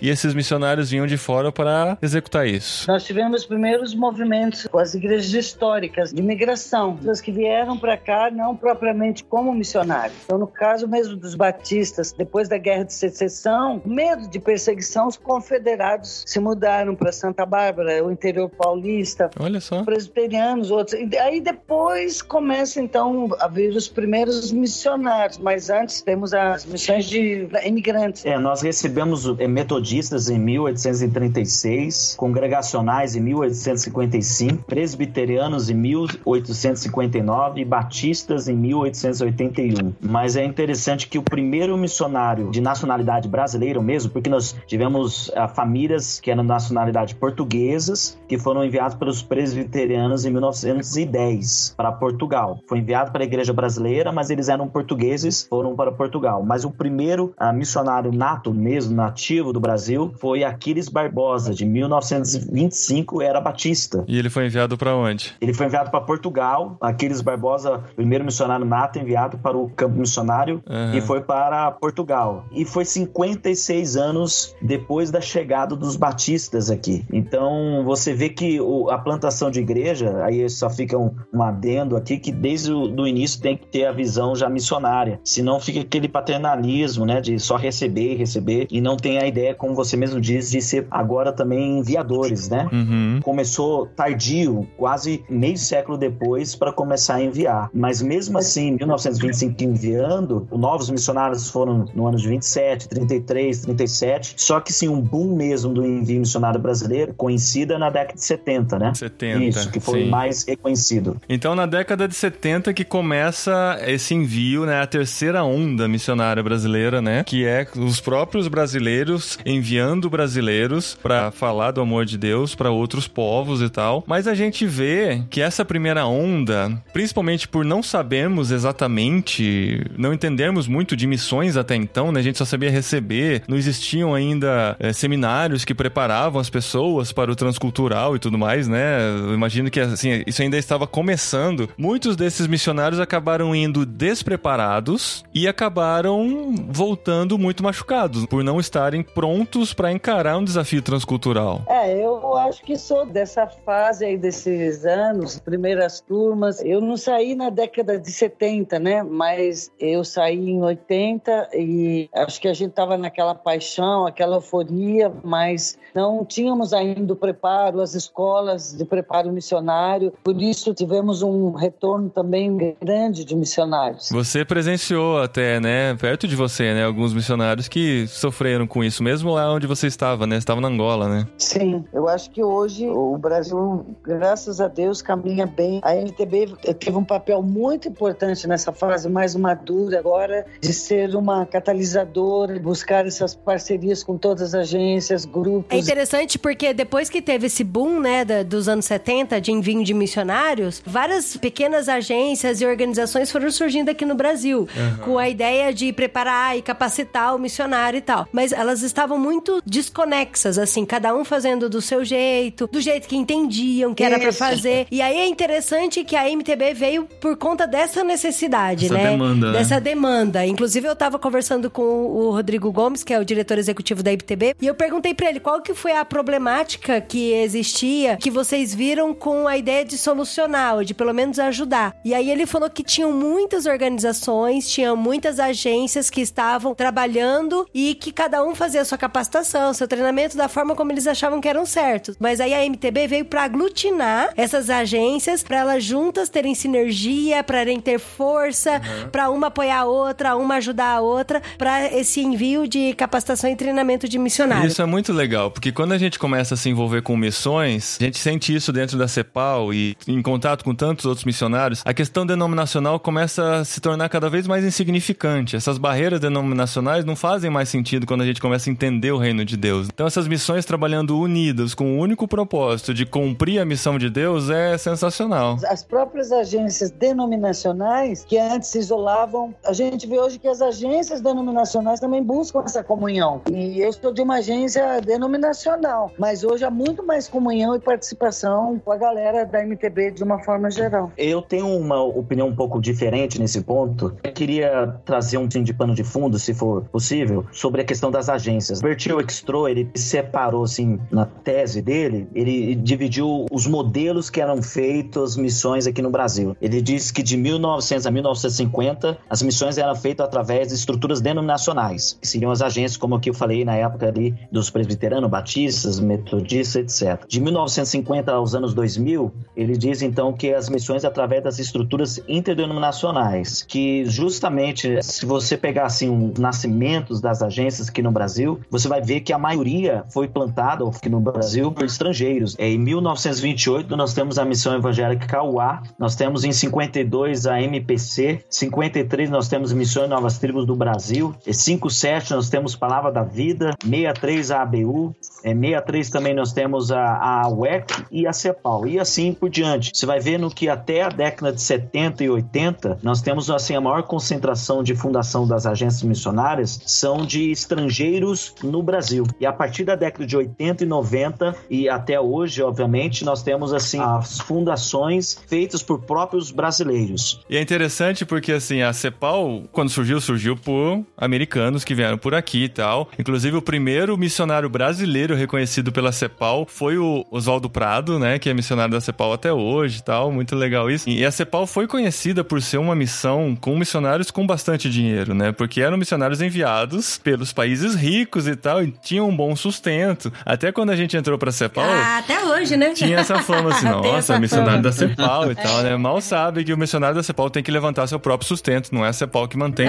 [0.00, 2.86] e esses missionários vinham de fora para executar isso.
[2.90, 7.96] Nós tivemos os primeiros movimentos com as igrejas históricas de migração, pessoas que vieram para
[7.96, 10.16] cá não propriamente como missionários.
[10.24, 15.16] Então, no caso mesmo dos batistas, depois da Guerra de Secessão, medo de perseguição, os
[15.16, 19.82] confederados se mudaram para Santa Bárbara, o interior paulista, Olha só.
[19.84, 21.00] presbiterianos, outros.
[21.00, 27.04] E aí depois começa então a vir os primeiros missionários, mas antes temos as missões
[27.06, 28.24] de imigrantes.
[28.24, 38.56] É, nós recebemos metodistas em 1836, congregacionais em 1855, presbiterianos em 1859 e batistas em
[38.56, 39.94] 1881.
[40.00, 45.48] Mas é interessante que o primeiro missionário de nacionalidade brasileira mesmo, porque nós tivemos ah,
[45.48, 52.60] famílias que eram nacionalidade portuguesas, que foram enviados pelos presbiterianos em 1910 para Portugal.
[52.66, 56.42] Foi enviado para a igreja brasileira, mas eles eram portugueses, foram para Portugal.
[56.44, 63.22] Mas o primeiro ah, missionário nato mesmo, nativo do Brasil, foi Aquiles Barbosa, de 1925,
[63.22, 64.04] era batista.
[64.08, 65.32] E ele foi enviado para onde?
[65.40, 66.76] Ele foi enviado para Portugal.
[66.80, 70.96] Aquiles Barbosa, primeiro missionário nato, enviado para o campo missionário Aham.
[70.96, 72.44] e foi para Portugal.
[72.52, 77.04] E foi 56 anos depois da chegada dos batistas aqui.
[77.12, 81.96] Então você vê que o- a plantação de igreja, aí só fica um, um adendo
[81.96, 85.20] aqui, que desde o do início tem que ter a visão já missionária.
[85.24, 87.20] Senão fica aquele paternalismo, né?
[87.20, 90.86] De só receber, receber, e não tem a ideia, como você mesmo diz, de ser
[90.90, 92.68] agora também enviadores, né?
[92.72, 93.20] Uhum.
[93.22, 97.70] começou tardio, quase meio século depois, para começar a enviar.
[97.72, 104.34] Mas mesmo assim, em 1925 enviando, novos missionários foram no ano de 27, 33, 37.
[104.36, 108.78] Só que sim, um boom mesmo do envio missionário brasileiro coincida na década de 70,
[108.78, 108.94] né?
[108.94, 109.44] 70.
[109.44, 110.10] Isso, que foi sim.
[110.10, 111.20] mais reconhecido.
[111.28, 114.80] Então, na década de 70 que começa esse envio, né?
[114.80, 117.24] A terceira onda missionária brasileira, né?
[117.24, 119.09] Que é os próprios brasileiros
[119.44, 124.04] enviando brasileiros para falar do amor de Deus para outros povos e tal.
[124.06, 130.66] Mas a gente vê que essa primeira onda, principalmente por não sabermos exatamente, não entendermos
[130.66, 132.20] muito de missões até então, né?
[132.20, 137.30] A gente só sabia receber, não existiam ainda eh, seminários que preparavam as pessoas para
[137.30, 139.00] o transcultural e tudo mais, né?
[139.10, 141.68] Eu imagino que assim, isso ainda estava começando.
[141.76, 149.72] Muitos desses missionários acabaram indo despreparados e acabaram voltando muito machucados por não estarem prontos
[149.72, 151.62] para encarar um desafio transcultural.
[151.68, 156.62] É, eu acho que sou dessa fase aí desses anos, primeiras turmas.
[156.64, 159.02] Eu não saí na década de 70, né?
[159.02, 165.12] Mas eu saí em 80 e acho que a gente tava naquela paixão, aquela euforia,
[165.22, 170.12] mas não tínhamos ainda o preparo, as escolas de preparo missionário.
[170.22, 174.08] Por isso tivemos um retorno também grande de missionários.
[174.10, 179.32] Você presenciou até, né, perto de você, né, alguns missionários que sofreram com isso, mesmo
[179.32, 180.36] lá onde você estava, né?
[180.36, 181.26] Você estava na Angola, né?
[181.38, 185.80] Sim, eu acho que hoje o Brasil, graças a Deus, caminha bem.
[185.82, 191.46] A MTB teve um papel muito importante nessa fase mais madura agora de ser uma
[191.46, 195.76] catalisadora, buscar essas parcerias com todas as agências, grupos.
[195.76, 199.94] É interessante porque depois que teve esse boom, né, dos anos 70 de envio de
[199.94, 204.68] missionários, várias pequenas agências e organizações foram surgindo aqui no Brasil,
[205.04, 208.28] com a ideia de preparar e capacitar o missionário e tal.
[208.32, 213.16] Mas elas estavam muito desconexas, assim, cada um fazendo do seu jeito, do jeito que
[213.16, 214.38] entendiam que era pra Isso.
[214.38, 214.86] fazer.
[214.90, 219.10] E aí é interessante que a MTB veio por conta dessa necessidade, Essa né?
[219.10, 219.58] demanda, né?
[219.58, 220.46] Dessa demanda.
[220.46, 224.54] Inclusive, eu tava conversando com o Rodrigo Gomes, que é o diretor executivo da IPTB,
[224.60, 229.12] e eu perguntei pra ele qual que foi a problemática que existia, que vocês viram
[229.14, 231.94] com a ideia de solucionar, ou de pelo menos ajudar.
[232.04, 237.94] E aí ele falou que tinham muitas organizações, tinham muitas agências que estavam trabalhando e
[237.94, 241.48] que cada um fazia a sua capacitação, seu treinamento da forma como eles achavam que
[241.48, 242.16] eram certos.
[242.20, 247.80] Mas aí a MTB veio pra aglutinar essas agências, pra elas juntas terem sinergia, terem
[247.80, 252.92] ter força, pra uma apoiar a outra, uma ajudar a outra, pra esse envio de
[252.94, 254.72] capacitação e treinamento de missionários.
[254.72, 258.04] Isso é muito legal, porque quando a gente começa a se envolver com missões, a
[258.04, 261.94] gente sente isso dentro da CEPAL e em contato com tantos tantos outros missionários, a
[261.94, 265.56] questão denominacional começa a se tornar cada vez mais insignificante.
[265.56, 269.44] Essas barreiras denominacionais não fazem mais sentido quando a gente começa a entender o reino
[269.44, 269.88] de Deus.
[269.92, 274.50] Então, essas missões trabalhando unidas com o único propósito de cumprir a missão de Deus
[274.50, 275.56] é sensacional.
[275.66, 281.20] As próprias agências denominacionais que antes se isolavam, a gente vê hoje que as agências
[281.20, 283.42] denominacionais também buscam essa comunhão.
[283.50, 288.80] E eu sou de uma agência denominacional, mas hoje há muito mais comunhão e participação
[288.84, 291.12] com a galera da MTB de uma forma geral.
[291.16, 294.16] Eu tenho uma opinião um pouco diferente nesse ponto.
[294.22, 298.10] Eu queria trazer um fim de pano de fundo, se for possível, sobre a questão
[298.10, 298.39] das agências.
[298.80, 305.36] Bertil Extro, ele separou, assim, na tese dele, ele dividiu os modelos que eram feitos
[305.36, 306.56] missões aqui no Brasil.
[306.60, 312.18] Ele diz que de 1900 a 1950, as missões eram feitas através de estruturas denominacionais,
[312.20, 317.00] que seriam as agências, como que eu falei na época ali, dos presbiteranos, batistas, metodistas,
[317.02, 317.24] etc.
[317.28, 323.62] De 1950 aos anos 2000, ele diz então que as missões através das estruturas interdenominacionais,
[323.62, 328.29] que justamente se você pegar assim os nascimentos das agências aqui no Brasil,
[328.70, 332.56] você vai ver que a maioria foi plantada aqui no Brasil por estrangeiros.
[332.58, 338.44] É, em 1928 nós temos a missão evangélica Cauá, nós temos em 52 a MPC,
[338.48, 343.74] 53 nós temos Missões Novas Tribos do Brasil, e 57 nós temos Palavra da Vida,
[343.82, 345.14] 63 a ABU,
[345.44, 349.92] é, 63 também nós temos a, a UEC e a CEPAL, e assim por diante.
[349.94, 353.80] Você vai vendo que até a década de 70 e 80 nós temos assim a
[353.80, 358.19] maior concentração de fundação das agências missionárias são de estrangeiros
[358.62, 359.24] no Brasil.
[359.40, 363.72] E a partir da década de 80 e 90 e até hoje, obviamente, nós temos
[363.72, 367.40] assim as fundações feitas por próprios brasileiros.
[367.48, 372.34] E é interessante porque assim, a CEPAL, quando surgiu, surgiu por americanos que vieram por
[372.34, 373.08] aqui e tal.
[373.18, 378.54] Inclusive o primeiro missionário brasileiro reconhecido pela CEPAL foi o Oswaldo Prado, né, que é
[378.54, 380.30] missionário da CEPAL até hoje e tal.
[380.30, 381.08] Muito legal isso.
[381.08, 385.52] E a CEPAL foi conhecida por ser uma missão com missionários com bastante dinheiro, né?
[385.52, 390.32] Porque eram missionários enviados pelos países ricos e tal, e tinham um bom sustento.
[390.44, 391.84] Até quando a gente entrou pra CEPAL.
[391.84, 392.90] Ah, até hoje, né?
[392.90, 394.82] Tinha essa fama assim, nossa, missionário fama.
[394.82, 395.96] da CEPAL e tal, né?
[395.96, 399.08] Mal sabe que o missionário da CEPAL tem que levantar seu próprio sustento, não é
[399.08, 399.88] a CEPAL que mantém.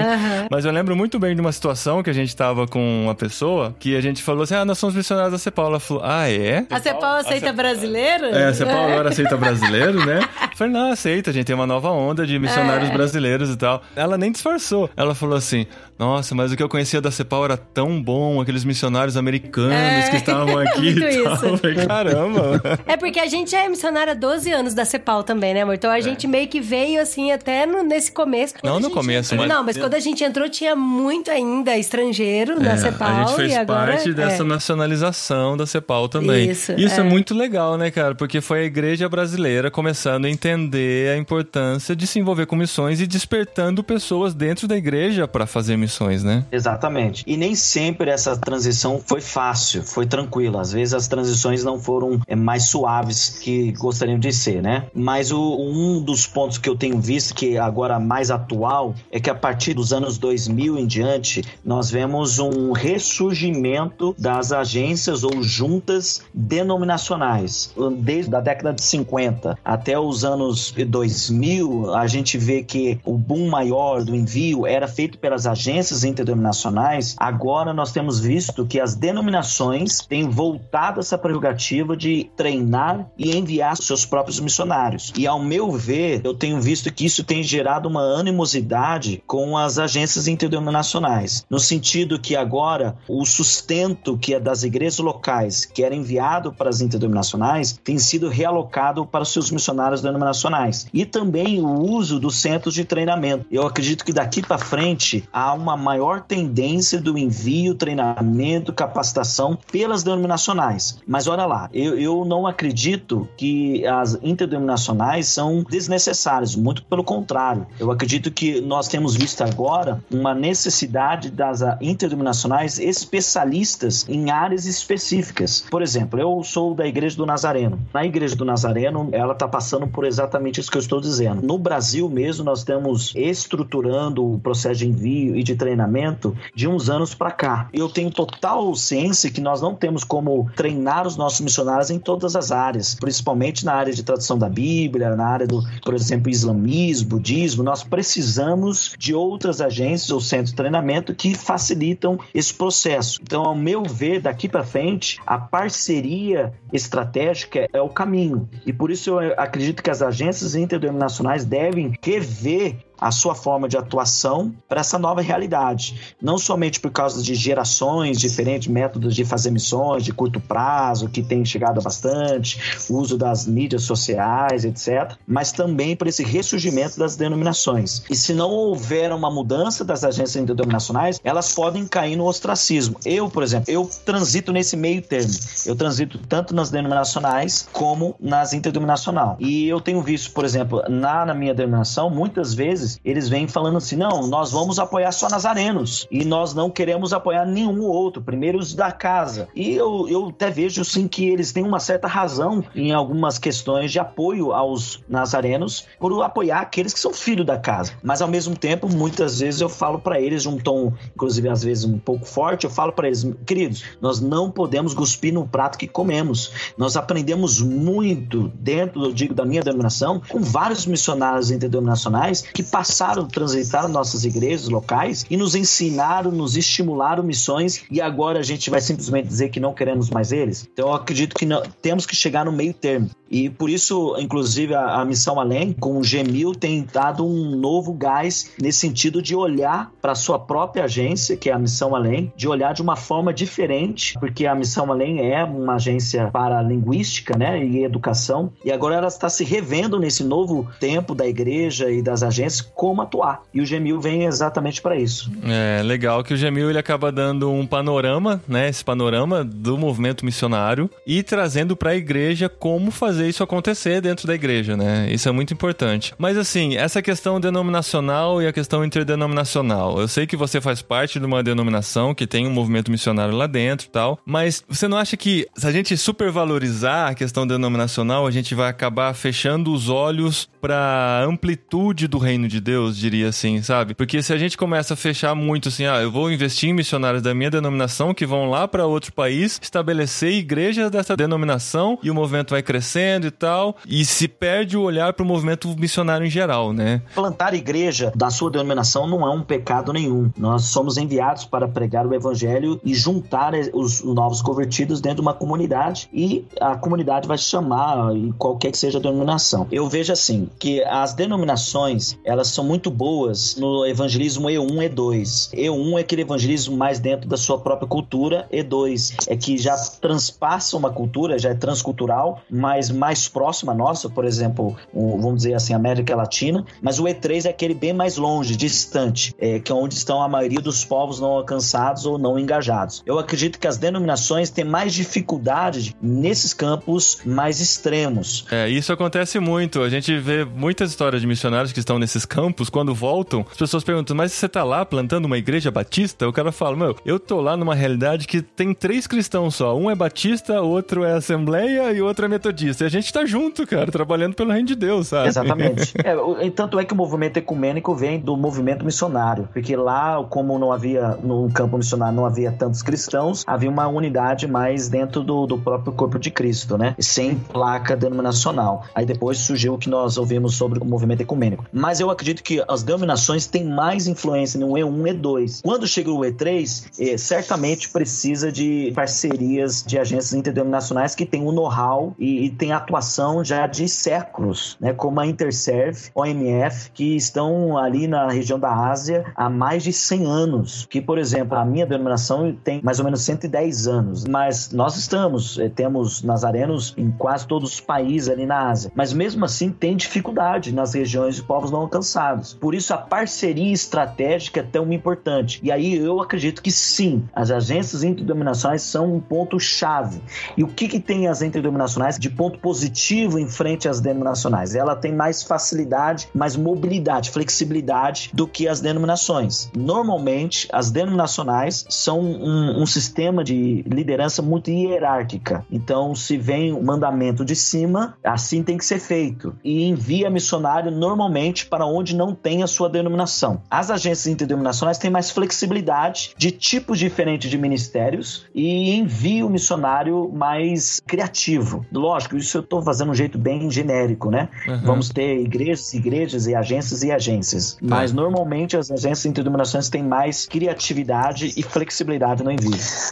[0.50, 3.76] Mas eu lembro muito bem de uma situação que a gente tava com uma pessoa
[3.80, 5.68] que a gente falou assim: ah, nós somos missionários da CEPAL.
[5.68, 6.66] Ela falou: ah, é?
[6.70, 8.26] A Cepal aceita brasileiro?
[8.26, 10.20] É, a CEPAL agora aceita brasileiro, né?
[10.20, 12.94] Eu falei, não, aceita, a gente tem uma nova onda de missionários É.
[12.94, 13.82] brasileiros e tal.
[13.96, 14.90] Ela nem disfarçou.
[14.96, 15.66] Ela falou assim:
[16.02, 20.10] nossa, mas o que eu conhecia da CEPAL era tão bom, aqueles missionários americanos É,
[20.10, 21.54] que estavam aqui e muito tal.
[21.56, 21.88] isso.
[21.88, 22.62] Caramba.
[22.88, 25.76] É porque a gente é missionária há 12 anos da CEPAL também, né, amor?
[25.76, 28.56] Então a gente meio que veio assim até no- nesse começo.
[28.56, 28.68] Quando É.
[28.70, 32.60] Não no gente começo, mas- Não, mas quando a gente entrou tinha muito ainda estrangeiro
[32.60, 33.08] na É, CEPAL.
[33.08, 34.46] a gente fez e agora, parte dessa é.
[34.46, 36.50] nacionalização da CEPAL também.
[36.50, 36.76] Isso, é.
[36.76, 37.04] é.
[37.04, 38.16] muito legal, né, cara?
[38.16, 43.00] Porque foi a igreja brasileira começando a entender a importância de se envolver com missões
[43.02, 45.91] e despertando pessoas dentro da igreja para fazer missões,
[46.24, 46.46] né?
[46.52, 47.24] Exatamente.
[47.28, 50.62] E nem sempre essa transição foi fácil, foi tranquila.
[50.62, 54.86] Às vezes as transições não foram é, mais suaves que gostariam de ser, né?
[54.94, 59.30] Mas o, um dos pontos que eu tenho visto que agora mais atual é que
[59.30, 66.22] a partir dos anos 2000 em diante, nós vemos um ressurgimento das agências ou juntas
[66.34, 67.74] denominacionais.
[68.00, 73.50] Desde a década de 50 até os anos 2000, a gente vê que o boom
[73.50, 77.16] maior do envio era feito pelas agências interdenominacionais.
[77.18, 83.78] Agora nós temos visto que as denominações têm voltado essa prerrogativa de treinar e enviar
[83.78, 85.14] seus próprios missionários.
[85.18, 89.78] E ao meu ver, eu tenho visto que isso tem gerado uma animosidade com as
[89.78, 95.96] agências interdenominacionais, no sentido que agora o sustento que é das igrejas locais, que era
[95.96, 100.88] enviado para as interdenominacionais, tem sido realocado para os seus missionários denominacionais.
[100.94, 103.46] E também o uso dos centros de treinamento.
[103.52, 110.04] Eu acredito que daqui para frente há uma maior tendência do envio, treinamento, capacitação pelas
[110.04, 111.00] denominacionais.
[111.08, 117.68] Mas olha lá, eu, eu não acredito que as interdenominacionais são desnecessárias, muito pelo contrário.
[117.80, 125.66] Eu acredito que nós temos visto agora uma necessidade das interdenominacionais especialistas em áreas específicas.
[125.70, 127.80] Por exemplo, eu sou da Igreja do Nazareno.
[127.94, 131.42] Na Igreja do Nazareno, ela está passando por exatamente isso que eu estou dizendo.
[131.42, 136.90] No Brasil mesmo, nós estamos estruturando o processo de envio e de treinamento de uns
[136.90, 137.70] anos para cá.
[137.74, 142.36] Eu tenho total ciência que nós não temos como treinar os nossos missionários em todas
[142.36, 147.10] as áreas, principalmente na área de tradução da Bíblia, na área do, por exemplo, islamismo,
[147.10, 147.64] budismo.
[147.64, 153.20] Nós precisamos de outras agências ou centros de treinamento que facilitam esse processo.
[153.22, 158.50] Então, ao meu ver, daqui para frente, a parceria estratégica é o caminho.
[158.66, 163.68] E por isso eu acredito que as as agências interdenominacionais devem rever a sua forma
[163.68, 166.16] de atuação para essa nova realidade.
[166.22, 171.24] Não somente por causa de gerações, diferentes métodos de fazer missões de curto prazo, que
[171.24, 177.16] tem chegado bastante, o uso das mídias sociais, etc., mas também por esse ressurgimento das
[177.16, 178.04] denominações.
[178.10, 182.98] E se não houver uma mudança das agências interdenominacionais, elas podem cair no ostracismo.
[183.04, 185.34] Eu, por exemplo, eu transito nesse meio termo.
[185.66, 189.38] Eu transito tanto nas denominacionais como nas interdenominacional.
[189.40, 193.78] E eu tenho visto, por exemplo, na, na minha denominação, muitas vezes eles vêm falando
[193.78, 198.58] assim: não, nós vamos apoiar só nazarenos e nós não queremos apoiar nenhum outro, primeiro
[198.58, 199.48] os da casa.
[199.56, 203.92] E eu, eu até vejo sim que eles têm uma certa razão em algumas questões
[203.92, 207.94] de apoio aos nazarenos por apoiar aqueles que são filhos da casa.
[208.04, 211.86] Mas ao mesmo tempo, muitas vezes eu falo para eles um tom, inclusive às vezes
[211.86, 215.88] um pouco forte, eu falo para eles, queridos, nós não podemos cuspir no prato que
[215.88, 216.52] comemos.
[216.78, 222.81] Nós aprendemos muito dentro, eu digo, da minha denominação, com vários missionários interdenominacionais que passaram
[222.82, 228.72] passaram, transitaram nossas igrejas locais e nos ensinaram, nos estimularam missões e agora a gente
[228.72, 230.68] vai simplesmente dizer que não queremos mais eles?
[230.74, 233.12] Então eu acredito que não, temos que chegar no meio termo.
[233.32, 237.94] E por isso, inclusive, a, a Missão Além, com o Gemil, tem dado um novo
[237.94, 242.34] gás nesse sentido de olhar para a sua própria agência, que é a Missão Além,
[242.36, 247.38] de olhar de uma forma diferente, porque a Missão Além é uma agência para linguística
[247.38, 252.02] né, e educação, e agora ela está se revendo nesse novo tempo da igreja e
[252.02, 253.42] das agências como atuar.
[253.54, 255.32] E o Gemil vem exatamente para isso.
[255.44, 260.26] É legal que o Gemil ele acaba dando um panorama, né, esse panorama do movimento
[260.26, 265.08] missionário e trazendo para a igreja como fazer isso acontecer dentro da igreja, né?
[265.12, 266.14] Isso é muito importante.
[266.18, 270.00] Mas assim, essa questão denominacional e a questão interdenominacional.
[270.00, 273.48] Eu sei que você faz parte de uma denominação que tem um movimento missionário lá
[273.48, 278.26] dentro e tal, mas você não acha que se a gente supervalorizar a questão denominacional,
[278.26, 283.62] a gente vai acabar fechando os olhos para amplitude do reino de Deus, diria assim,
[283.62, 283.94] sabe?
[283.94, 287.24] Porque se a gente começa a fechar muito assim, ah, eu vou investir em missionários
[287.24, 292.16] da minha denominação que vão lá para outro país, estabelecer igrejas dessa denominação e o
[292.16, 296.30] movimento vai crescendo e tal, e se perde o olhar para o movimento missionário em
[296.30, 297.02] geral, né?
[297.16, 300.30] Plantar igreja da sua denominação não é um pecado nenhum.
[300.38, 305.34] Nós somos enviados para pregar o evangelho e juntar os novos convertidos dentro de uma
[305.34, 309.68] comunidade e a comunidade vai chamar em qualquer que seja a denominação.
[309.72, 315.54] Eu vejo assim que as denominações elas são muito boas no evangelismo E1 E2.
[315.54, 320.78] E1 é aquele evangelismo mais dentro da sua própria cultura, E2 é que já transpassa
[320.78, 325.74] uma cultura, já é transcultural, mas mais próxima nossa, por exemplo, o, vamos dizer assim,
[325.74, 329.96] América Latina, mas o E3 é aquele bem mais longe, distante, é, que é onde
[329.96, 333.02] estão a maioria dos povos não alcançados ou não engajados.
[333.06, 338.46] Eu acredito que as denominações têm mais dificuldade nesses campos mais extremos.
[338.52, 339.82] É, isso acontece muito.
[339.82, 343.84] A gente vê muitas histórias de missionários que estão nesses campos, quando voltam, as pessoas
[343.84, 346.30] perguntam, mas você tá lá plantando uma igreja batista?
[346.30, 349.78] O cara fala, meu, eu tô lá numa realidade que tem três cristãos só.
[349.78, 352.86] Um é batista, outro é assembleia e outro é metodista.
[352.86, 355.28] E gente tá junto, cara, trabalhando pelo reino de Deus, sabe?
[355.28, 355.94] Exatamente.
[356.06, 360.72] é, tanto é que o movimento ecumênico vem do movimento missionário, porque lá, como não
[360.72, 365.58] havia, no campo missionário não havia tantos cristãos, havia uma unidade mais dentro do, do
[365.58, 366.96] próprio corpo de Cristo, né?
[366.98, 368.86] Sem placa denominacional.
[368.96, 371.66] Aí depois surgiu o que nós ouvimos sobre o movimento ecumênico.
[371.74, 375.62] Mas eu acredito que as denominações têm mais influência no E1 e E2.
[375.64, 381.52] Quando chega o E3, é, certamente precisa de parcerias de agências interdenominacionais que têm o
[381.52, 387.16] know-how e, e tem a atuação já de séculos, né, como a Interserve, OMF, que
[387.16, 390.88] estão ali na região da Ásia há mais de 100 anos.
[390.90, 395.58] Que, por exemplo, a minha denominação tem mais ou menos 110 anos, mas nós estamos,
[395.58, 399.96] eh, temos nazarenos em quase todos os países ali na Ásia, mas mesmo assim tem
[399.96, 402.11] dificuldade nas regiões de povos não alcançados.
[402.60, 405.60] Por isso a parceria estratégica é tão importante.
[405.64, 410.22] E aí eu acredito que sim, as agências interdenominacionais são um ponto chave.
[410.58, 414.76] E o que que tem as interdenominacionais de ponto positivo em frente às denominacionais.
[414.76, 419.70] Ela tem mais facilidade, mais mobilidade, flexibilidade do que as denominações.
[419.76, 425.66] Normalmente, as denominacionais são um, um sistema de liderança muito hierárquica.
[425.72, 429.56] Então, se vem o mandamento de cima, assim tem que ser feito.
[429.64, 433.62] E envia missionário normalmente para onde onde não tem a sua denominação.
[433.70, 441.00] As agências interdenominacionais têm mais flexibilidade de tipos diferentes de ministérios e envio missionário mais
[441.06, 441.86] criativo.
[441.92, 444.50] Lógico, isso eu estou fazendo um jeito bem genérico, né?
[444.68, 444.82] Uhum.
[444.84, 447.78] Vamos ter igrejas, igrejas e agências e agências.
[447.82, 448.18] Mas tá.
[448.18, 452.72] normalmente as agências interdenominacionais têm mais criatividade e flexibilidade no envio.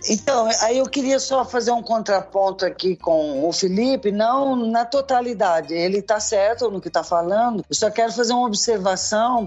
[0.10, 5.73] Então, aí eu queria só fazer um contraponto aqui com o Felipe, não na totalidade.
[5.73, 7.63] Ele está certo no que está falando.
[7.69, 8.79] Eu só quero fazer uma observação.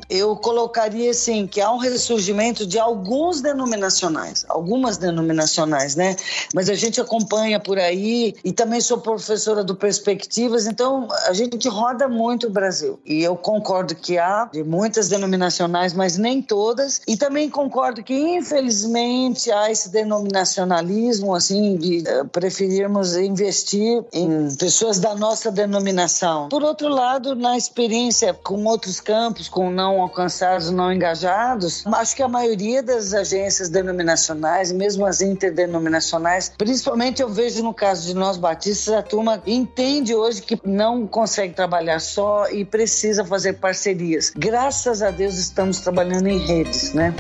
[0.08, 6.16] Eu colocaria assim que há um ressurgimento de alguns denominacionais, algumas denominacionais, né?
[6.54, 11.68] Mas a gente acompanha por aí e também sou professora do Perspectivas, então a gente
[11.68, 12.98] roda muito o Brasil.
[13.04, 17.00] E eu concordo que há de muitas denominacionais, mas nem todas.
[17.06, 24.98] E também concordo que infelizmente há esse denominacionalismo assim de uh, preferirmos investir em pessoas
[24.98, 26.48] da nossa denominação.
[26.48, 32.22] Por outro lado, na experiência com outros campos, com não alcançados, não engajados, acho que
[32.22, 38.36] a maioria das agências denominacionais, mesmo as interdenominacionais, principalmente eu vejo no caso de nós
[38.36, 44.32] batistas, a turma entende hoje que não consegue trabalhar só e precisa fazer parcerias.
[44.34, 47.14] Graças a Deus estamos trabalhando em redes, né?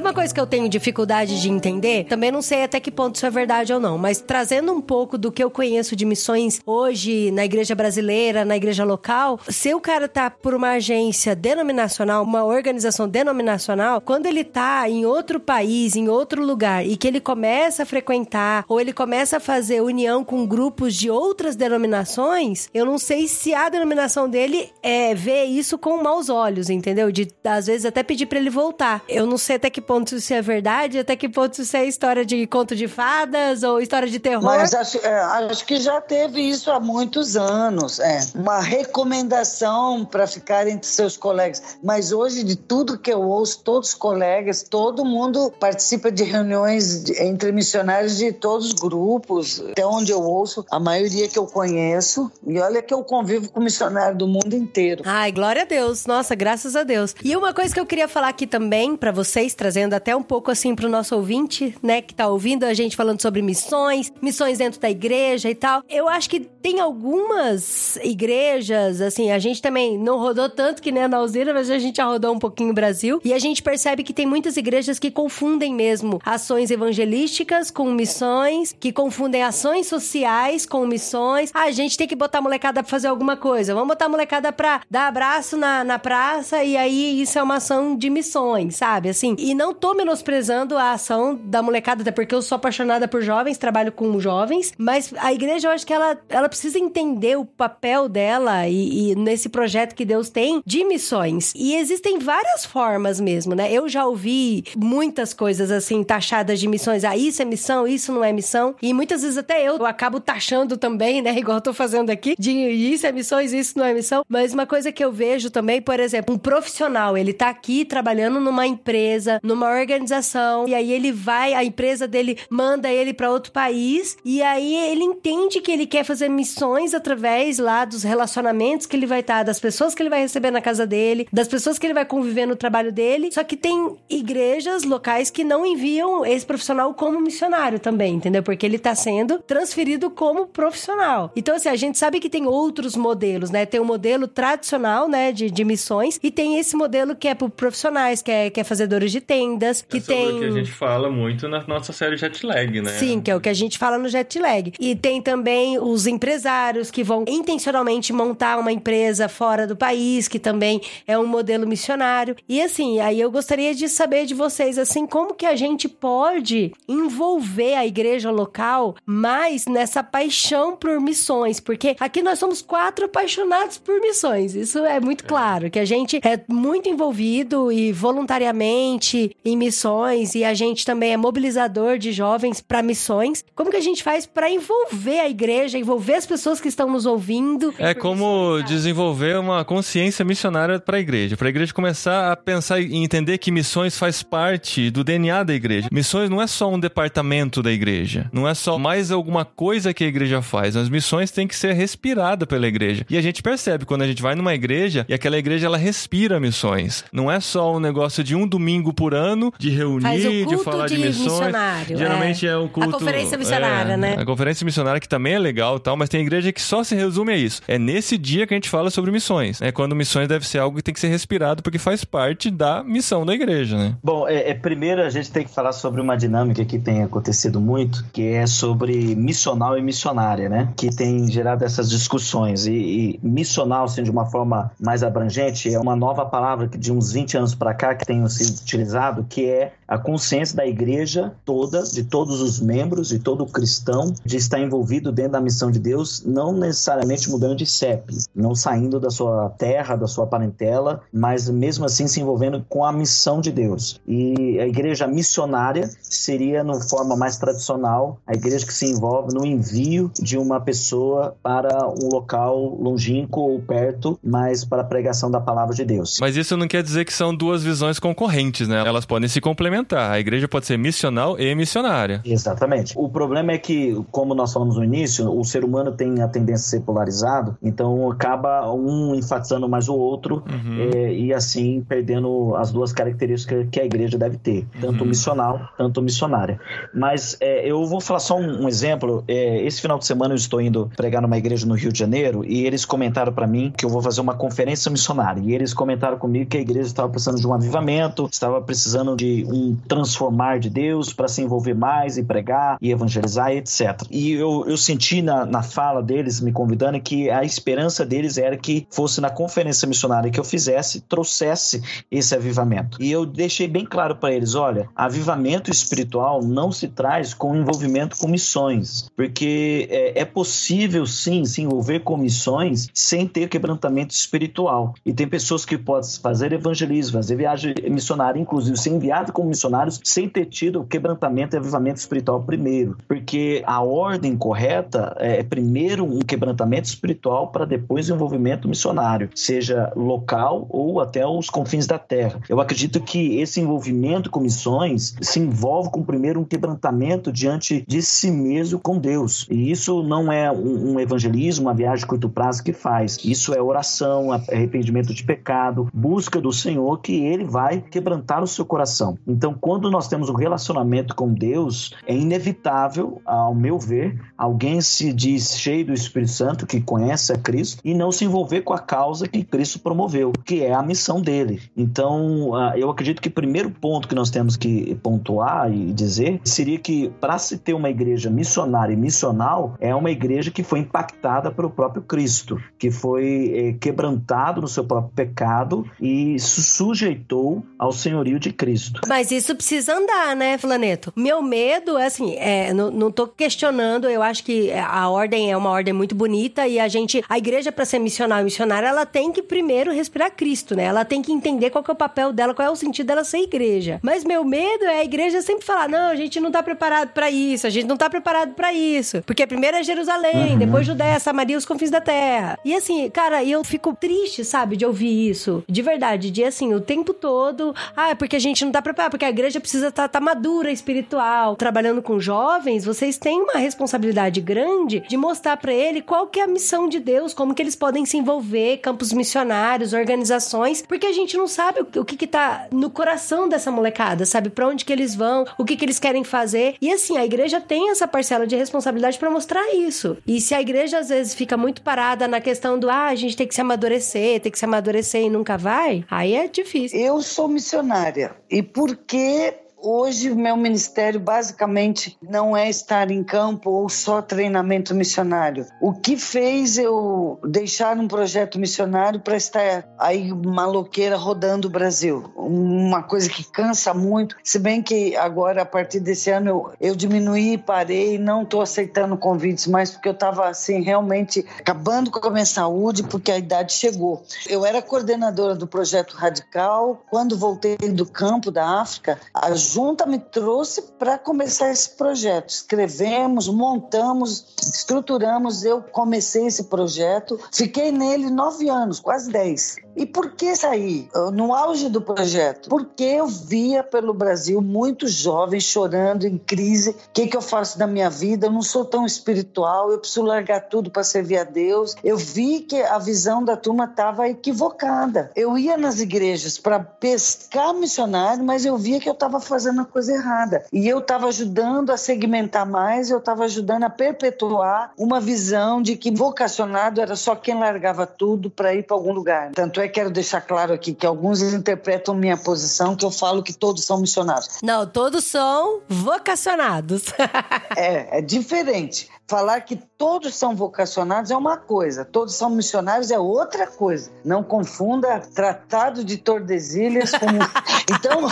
[0.00, 2.04] Sabe uma coisa que eu tenho dificuldade de entender?
[2.04, 5.18] Também não sei até que ponto isso é verdade ou não, mas trazendo um pouco
[5.18, 9.80] do que eu conheço de missões hoje na igreja brasileira, na igreja local, se o
[9.80, 15.94] cara tá por uma agência denominacional, uma organização denominacional, quando ele tá em outro país,
[15.94, 20.24] em outro lugar e que ele começa a frequentar ou ele começa a fazer união
[20.24, 25.76] com grupos de outras denominações, eu não sei se a denominação dele é ver isso
[25.76, 27.12] com maus olhos, entendeu?
[27.12, 29.02] De às vezes até pedir para ele voltar.
[29.06, 32.24] Eu não sei até que ponto isso é verdade, até que ponto isso é história
[32.24, 34.44] de conto de fadas ou história de terror.
[34.44, 37.98] Mas acho, é, acho que já teve isso há muitos anos.
[37.98, 38.20] É.
[38.32, 41.76] Uma recomendação para ficar entre seus colegas.
[41.82, 47.02] Mas hoje, de tudo que eu ouço, todos os colegas, todo mundo participa de reuniões
[47.02, 49.60] de, entre missionários de todos os grupos.
[49.72, 52.30] Até onde eu ouço, a maioria que eu conheço.
[52.46, 55.02] E olha que eu convivo com missionário do mundo inteiro.
[55.04, 56.06] Ai, glória a Deus.
[56.06, 57.12] Nossa, graças a Deus.
[57.24, 60.50] E uma coisa que eu queria falar aqui também para vocês, trazendo até um pouco
[60.50, 64.80] assim pro nosso ouvinte, né, que tá ouvindo a gente falando sobre missões, missões dentro
[64.80, 65.84] da igreja e tal.
[65.88, 71.04] Eu acho que tem algumas igrejas, assim, a gente também não rodou tanto que nem
[71.04, 74.02] a Nauzira, mas a gente já rodou um pouquinho o Brasil, e a gente percebe
[74.02, 80.66] que tem muitas igrejas que confundem mesmo ações evangelísticas com missões, que confundem ações sociais
[80.66, 81.52] com missões.
[81.54, 83.72] Ah, a gente tem que botar a molecada pra fazer alguma coisa.
[83.72, 87.56] Vamos botar a molecada pra dar abraço na, na praça e aí isso é uma
[87.56, 89.08] ação de missões, sabe?
[89.08, 93.20] Assim, e não tô menosprezando a ação da molecada, até porque eu sou apaixonada por
[93.20, 97.44] jovens, trabalho com jovens, mas a igreja eu acho que ela, ela precisa entender o
[97.44, 101.52] papel dela e, e nesse projeto que Deus tem de missões.
[101.54, 103.70] E existem várias formas mesmo, né?
[103.70, 107.04] Eu já ouvi muitas coisas assim, taxadas de missões.
[107.04, 108.74] Ah, isso é missão, isso não é missão.
[108.80, 111.36] E muitas vezes até eu, eu acabo taxando também, né?
[111.38, 114.24] Igual eu tô fazendo aqui, de isso é missões, isso não é missão.
[114.26, 118.40] Mas uma coisa que eu vejo também, por exemplo, um profissional, ele tá aqui trabalhando
[118.40, 123.50] numa empresa, numa organização, e aí ele vai, a empresa dele manda ele para outro
[123.50, 128.96] país, e aí ele entende que ele quer fazer missões através lá dos relacionamentos que
[128.96, 131.78] ele vai estar, tá, das pessoas que ele vai receber na casa dele, das pessoas
[131.78, 133.30] que ele vai conviver no trabalho dele.
[133.32, 138.42] Só que tem igrejas locais que não enviam esse profissional como missionário também, entendeu?
[138.44, 141.32] Porque ele tá sendo transferido como profissional.
[141.34, 143.66] Então, assim, a gente sabe que tem outros modelos, né?
[143.66, 147.34] Tem o um modelo tradicional, né, de, de missões, e tem esse modelo que é
[147.34, 149.39] para profissionais, que é, que é fazedores de tempo
[149.88, 150.36] que é tem...
[150.36, 152.90] o que a gente fala muito na nossa série Jetlag, né?
[152.92, 154.72] Sim, que é o que a gente fala no Jetlag.
[154.78, 160.38] E tem também os empresários que vão intencionalmente montar uma empresa fora do país, que
[160.38, 162.36] também é um modelo missionário.
[162.48, 166.72] E assim, aí eu gostaria de saber de vocês, assim, como que a gente pode
[166.88, 173.78] envolver a igreja local mais nessa paixão por missões, porque aqui nós somos quatro apaixonados
[173.78, 174.54] por missões.
[174.54, 175.28] Isso é muito é.
[175.28, 181.12] claro, que a gente é muito envolvido e voluntariamente em missões e a gente também
[181.12, 183.44] é mobilizador de jovens para missões.
[183.54, 187.06] Como que a gente faz para envolver a igreja, envolver as pessoas que estão nos
[187.06, 187.74] ouvindo?
[187.78, 192.80] É como desenvolver uma consciência missionária para a igreja, para a igreja começar a pensar
[192.80, 195.88] e entender que missões faz parte do DNA da igreja.
[195.92, 200.04] Missões não é só um departamento da igreja, não é só mais alguma coisa que
[200.04, 200.76] a igreja faz.
[200.76, 203.04] As missões têm que ser respiradas pela igreja.
[203.10, 206.40] E a gente percebe quando a gente vai numa igreja e aquela igreja ela respira
[206.40, 207.04] missões.
[207.12, 210.46] Não é só um negócio de um domingo por por ano de reunir, Faz o
[210.46, 211.32] de falar de, de missões.
[211.32, 212.50] missionário, Geralmente é.
[212.50, 212.56] é.
[212.56, 212.88] um culto.
[212.88, 214.16] A conferência missionária, é, né?
[214.18, 216.94] A conferência missionária que também é legal e tal, mas tem igreja que só se
[216.94, 217.60] resume a isso.
[217.68, 219.60] É nesse dia que a gente fala sobre missões.
[219.60, 222.82] É quando missões deve ser algo que tem que ser respirado porque faz parte da
[222.82, 223.94] missão da igreja, né?
[224.02, 227.60] Bom, é, é, primeiro a gente tem que falar sobre uma dinâmica que tem acontecido
[227.60, 230.72] muito, que é sobre missional e missionária, né?
[230.76, 232.66] Que tem gerado essas discussões.
[232.66, 236.92] E, e missional, assim, de uma forma mais abrangente, é uma nova palavra que de
[236.92, 241.32] uns 20 anos para cá que tem sido utilizado, que é a consciência da igreja
[241.44, 245.78] toda, de todos os membros, de todo cristão, de estar envolvido dentro da missão de
[245.78, 251.48] Deus, não necessariamente mudando de CEP, não saindo da sua terra, da sua parentela, mas
[251.48, 254.00] mesmo assim se envolvendo com a missão de Deus.
[254.06, 259.44] E a igreja missionária seria, no forma mais tradicional, a igreja que se envolve no
[259.44, 265.40] envio de uma pessoa para um local longínquo ou perto, mas para a pregação da
[265.40, 266.18] palavra de Deus.
[266.20, 268.78] Mas isso não quer dizer que são duas visões concorrentes, né?
[268.86, 270.10] Elas podem se complementar.
[270.12, 272.20] A igreja pode ser missional e missionária.
[272.24, 272.94] Exatamente.
[272.96, 276.78] O problema é que, como nós falamos no início, o ser humano tem a tendência
[276.78, 280.90] a ser polarizado, então acaba um enfatizando mais o outro Uhum.
[280.94, 285.08] é, e assim perdendo as duas características que a igreja deve ter, tanto Uhum.
[285.08, 286.58] missional, tanto missionária.
[286.94, 289.24] Mas é, eu vou falar só um, um exemplo.
[289.28, 292.44] É, esse final de semana eu estou indo pregar numa igreja no Rio de Janeiro
[292.44, 295.40] e eles comentaram para mim que eu vou fazer uma conferência missionária.
[295.44, 299.44] E eles comentaram comigo que a igreja estava precisando de um avivamento, estava precisando de
[299.48, 304.02] um transformar de Deus para se envolver mais e pregar e evangelizar, etc.
[304.10, 308.56] E eu, eu senti na, na fala deles, me convidando, que a esperança deles era
[308.56, 313.00] que fosse na conferência missionária que eu fizesse, trouxesse esse avivamento.
[313.00, 318.16] E eu deixei bem claro para eles: olha, avivamento espiritual não se traz com envolvimento
[318.16, 324.94] com missões, porque é, é possível sim se envolver com missões sem ter quebrantamento espiritual.
[325.04, 330.00] E tem pessoas que podem fazer evangelismo, fazer viagem missionária, inclusive ser enviado como missionários,
[330.04, 332.96] sem ter tido quebrantamento e avivamento espiritual primeiro.
[333.06, 339.92] Porque a ordem correta é primeiro um quebrantamento espiritual para depois o envolvimento missionário, seja
[339.96, 342.40] local ou até os confins da terra.
[342.48, 348.02] Eu acredito que esse envolvimento com missões se envolve com primeiro um quebrantamento diante de
[348.02, 349.46] si mesmo com Deus.
[349.50, 353.18] E isso não é um, um evangelismo, uma viagem de curto prazo que faz.
[353.24, 358.59] Isso é oração, arrependimento de pecado, busca do Senhor que ele vai quebrantar o seu
[358.64, 359.18] coração.
[359.26, 365.12] Então, quando nós temos um relacionamento com Deus, é inevitável, ao meu ver, alguém se
[365.12, 368.78] diz cheio do Espírito Santo, que conhece a Cristo, e não se envolver com a
[368.78, 371.62] causa que Cristo promoveu, que é a missão dele.
[371.76, 376.40] Então, ah, eu acredito que o primeiro ponto que nós temos que pontuar e dizer
[376.44, 380.80] seria que, para se ter uma igreja missionária e missional, é uma igreja que foi
[380.80, 387.64] impactada pelo próprio Cristo, que foi eh, quebrantado no seu próprio pecado e se sujeitou
[387.78, 389.00] ao senhorio de Cristo.
[389.08, 391.12] Mas isso precisa andar, né, Flaneto?
[391.16, 395.70] Meu medo, assim, é, não, não tô questionando, eu acho que a ordem é uma
[395.70, 399.32] ordem muito bonita e a gente, a igreja para ser missionária e missionária, ela tem
[399.32, 400.84] que primeiro respirar Cristo, né?
[400.84, 403.24] Ela tem que entender qual que é o papel dela, qual é o sentido dela
[403.24, 403.98] ser igreja.
[404.02, 407.30] Mas meu medo é a igreja sempre falar, não, a gente não tá preparado para
[407.30, 409.22] isso, a gente não tá preparado para isso.
[409.26, 410.58] Porque primeiro é Jerusalém, Uhum.
[410.58, 412.58] depois Judéia, Samaria, os confins da terra.
[412.64, 415.62] E assim, cara, eu fico triste, sabe, de ouvir isso.
[415.68, 419.24] De verdade, de assim, o tempo todo, ah, é porque gente não tá preparado, porque
[419.24, 421.56] a igreja precisa estar tá, tá madura, espiritual.
[421.56, 426.44] Trabalhando com jovens, vocês têm uma responsabilidade grande de mostrar para ele qual que é
[426.44, 431.12] a missão de Deus, como que eles podem se envolver, campos missionários, organizações, porque a
[431.12, 434.50] gente não sabe o, que que tá no coração dessa molecada, sabe?
[434.50, 436.74] Pra onde que eles vão, o que que eles querem fazer.
[436.80, 440.16] E assim, a igreja tem essa parcela de responsabilidade para mostrar isso.
[440.26, 443.36] E se a igreja às vezes fica muito parada na questão do, ah, a gente
[443.36, 446.98] tem que se amadurecer, tem que se amadurecer e nunca vai, aí é difícil.
[446.98, 448.29] Eu sou missionária.
[448.48, 454.20] E por que Hoje, o meu ministério basicamente não é estar em campo ou só
[454.20, 455.66] treinamento missionário.
[455.80, 462.30] O que fez eu deixar um projeto missionário para estar aí maloqueira rodando o Brasil?
[462.36, 464.36] Uma coisa que cansa muito.
[464.44, 469.16] Se bem que agora, a partir desse ano, eu, eu diminuí, parei, não estou aceitando
[469.16, 473.72] convites mais, porque eu estava assim, realmente acabando com a minha saúde, porque a idade
[473.72, 474.22] chegou.
[474.46, 477.02] Eu era coordenadora do projeto Radical.
[477.08, 482.48] Quando voltei do campo da África, a junta me trouxe para começar esse projeto.
[482.50, 485.64] Escrevemos, montamos, estruturamos.
[485.64, 489.76] Eu comecei esse projeto, fiquei nele nove anos, quase dez.
[489.96, 491.08] E por que sair?
[491.32, 496.90] No auge do projeto, porque eu via pelo Brasil muitos jovens chorando em crise.
[496.90, 498.46] O que, que eu faço da minha vida?
[498.46, 501.94] Eu não sou tão espiritual, eu preciso largar tudo para servir a Deus.
[502.02, 505.30] Eu vi que a visão da turma estava equivocada.
[505.34, 509.84] Eu ia nas igrejas para pescar missionário, mas eu via que eu estava fazendo a
[509.84, 510.64] coisa errada.
[510.72, 515.96] E eu estava ajudando a segmentar mais, eu estava ajudando a perpetuar uma visão de
[515.96, 519.50] que vocacionado era só quem largava tudo para ir para algum lugar.
[519.52, 523.42] Tanto é que quero deixar claro aqui que alguns interpretam minha posição que eu falo
[523.42, 524.58] que todos são missionários.
[524.62, 527.04] Não, todos são vocacionados.
[527.76, 529.08] é, é diferente.
[529.30, 534.10] Falar que todos são vocacionados é uma coisa, todos são missionários é outra coisa.
[534.24, 537.26] Não confunda Tratado de Tordesilhas com.
[537.94, 538.26] então.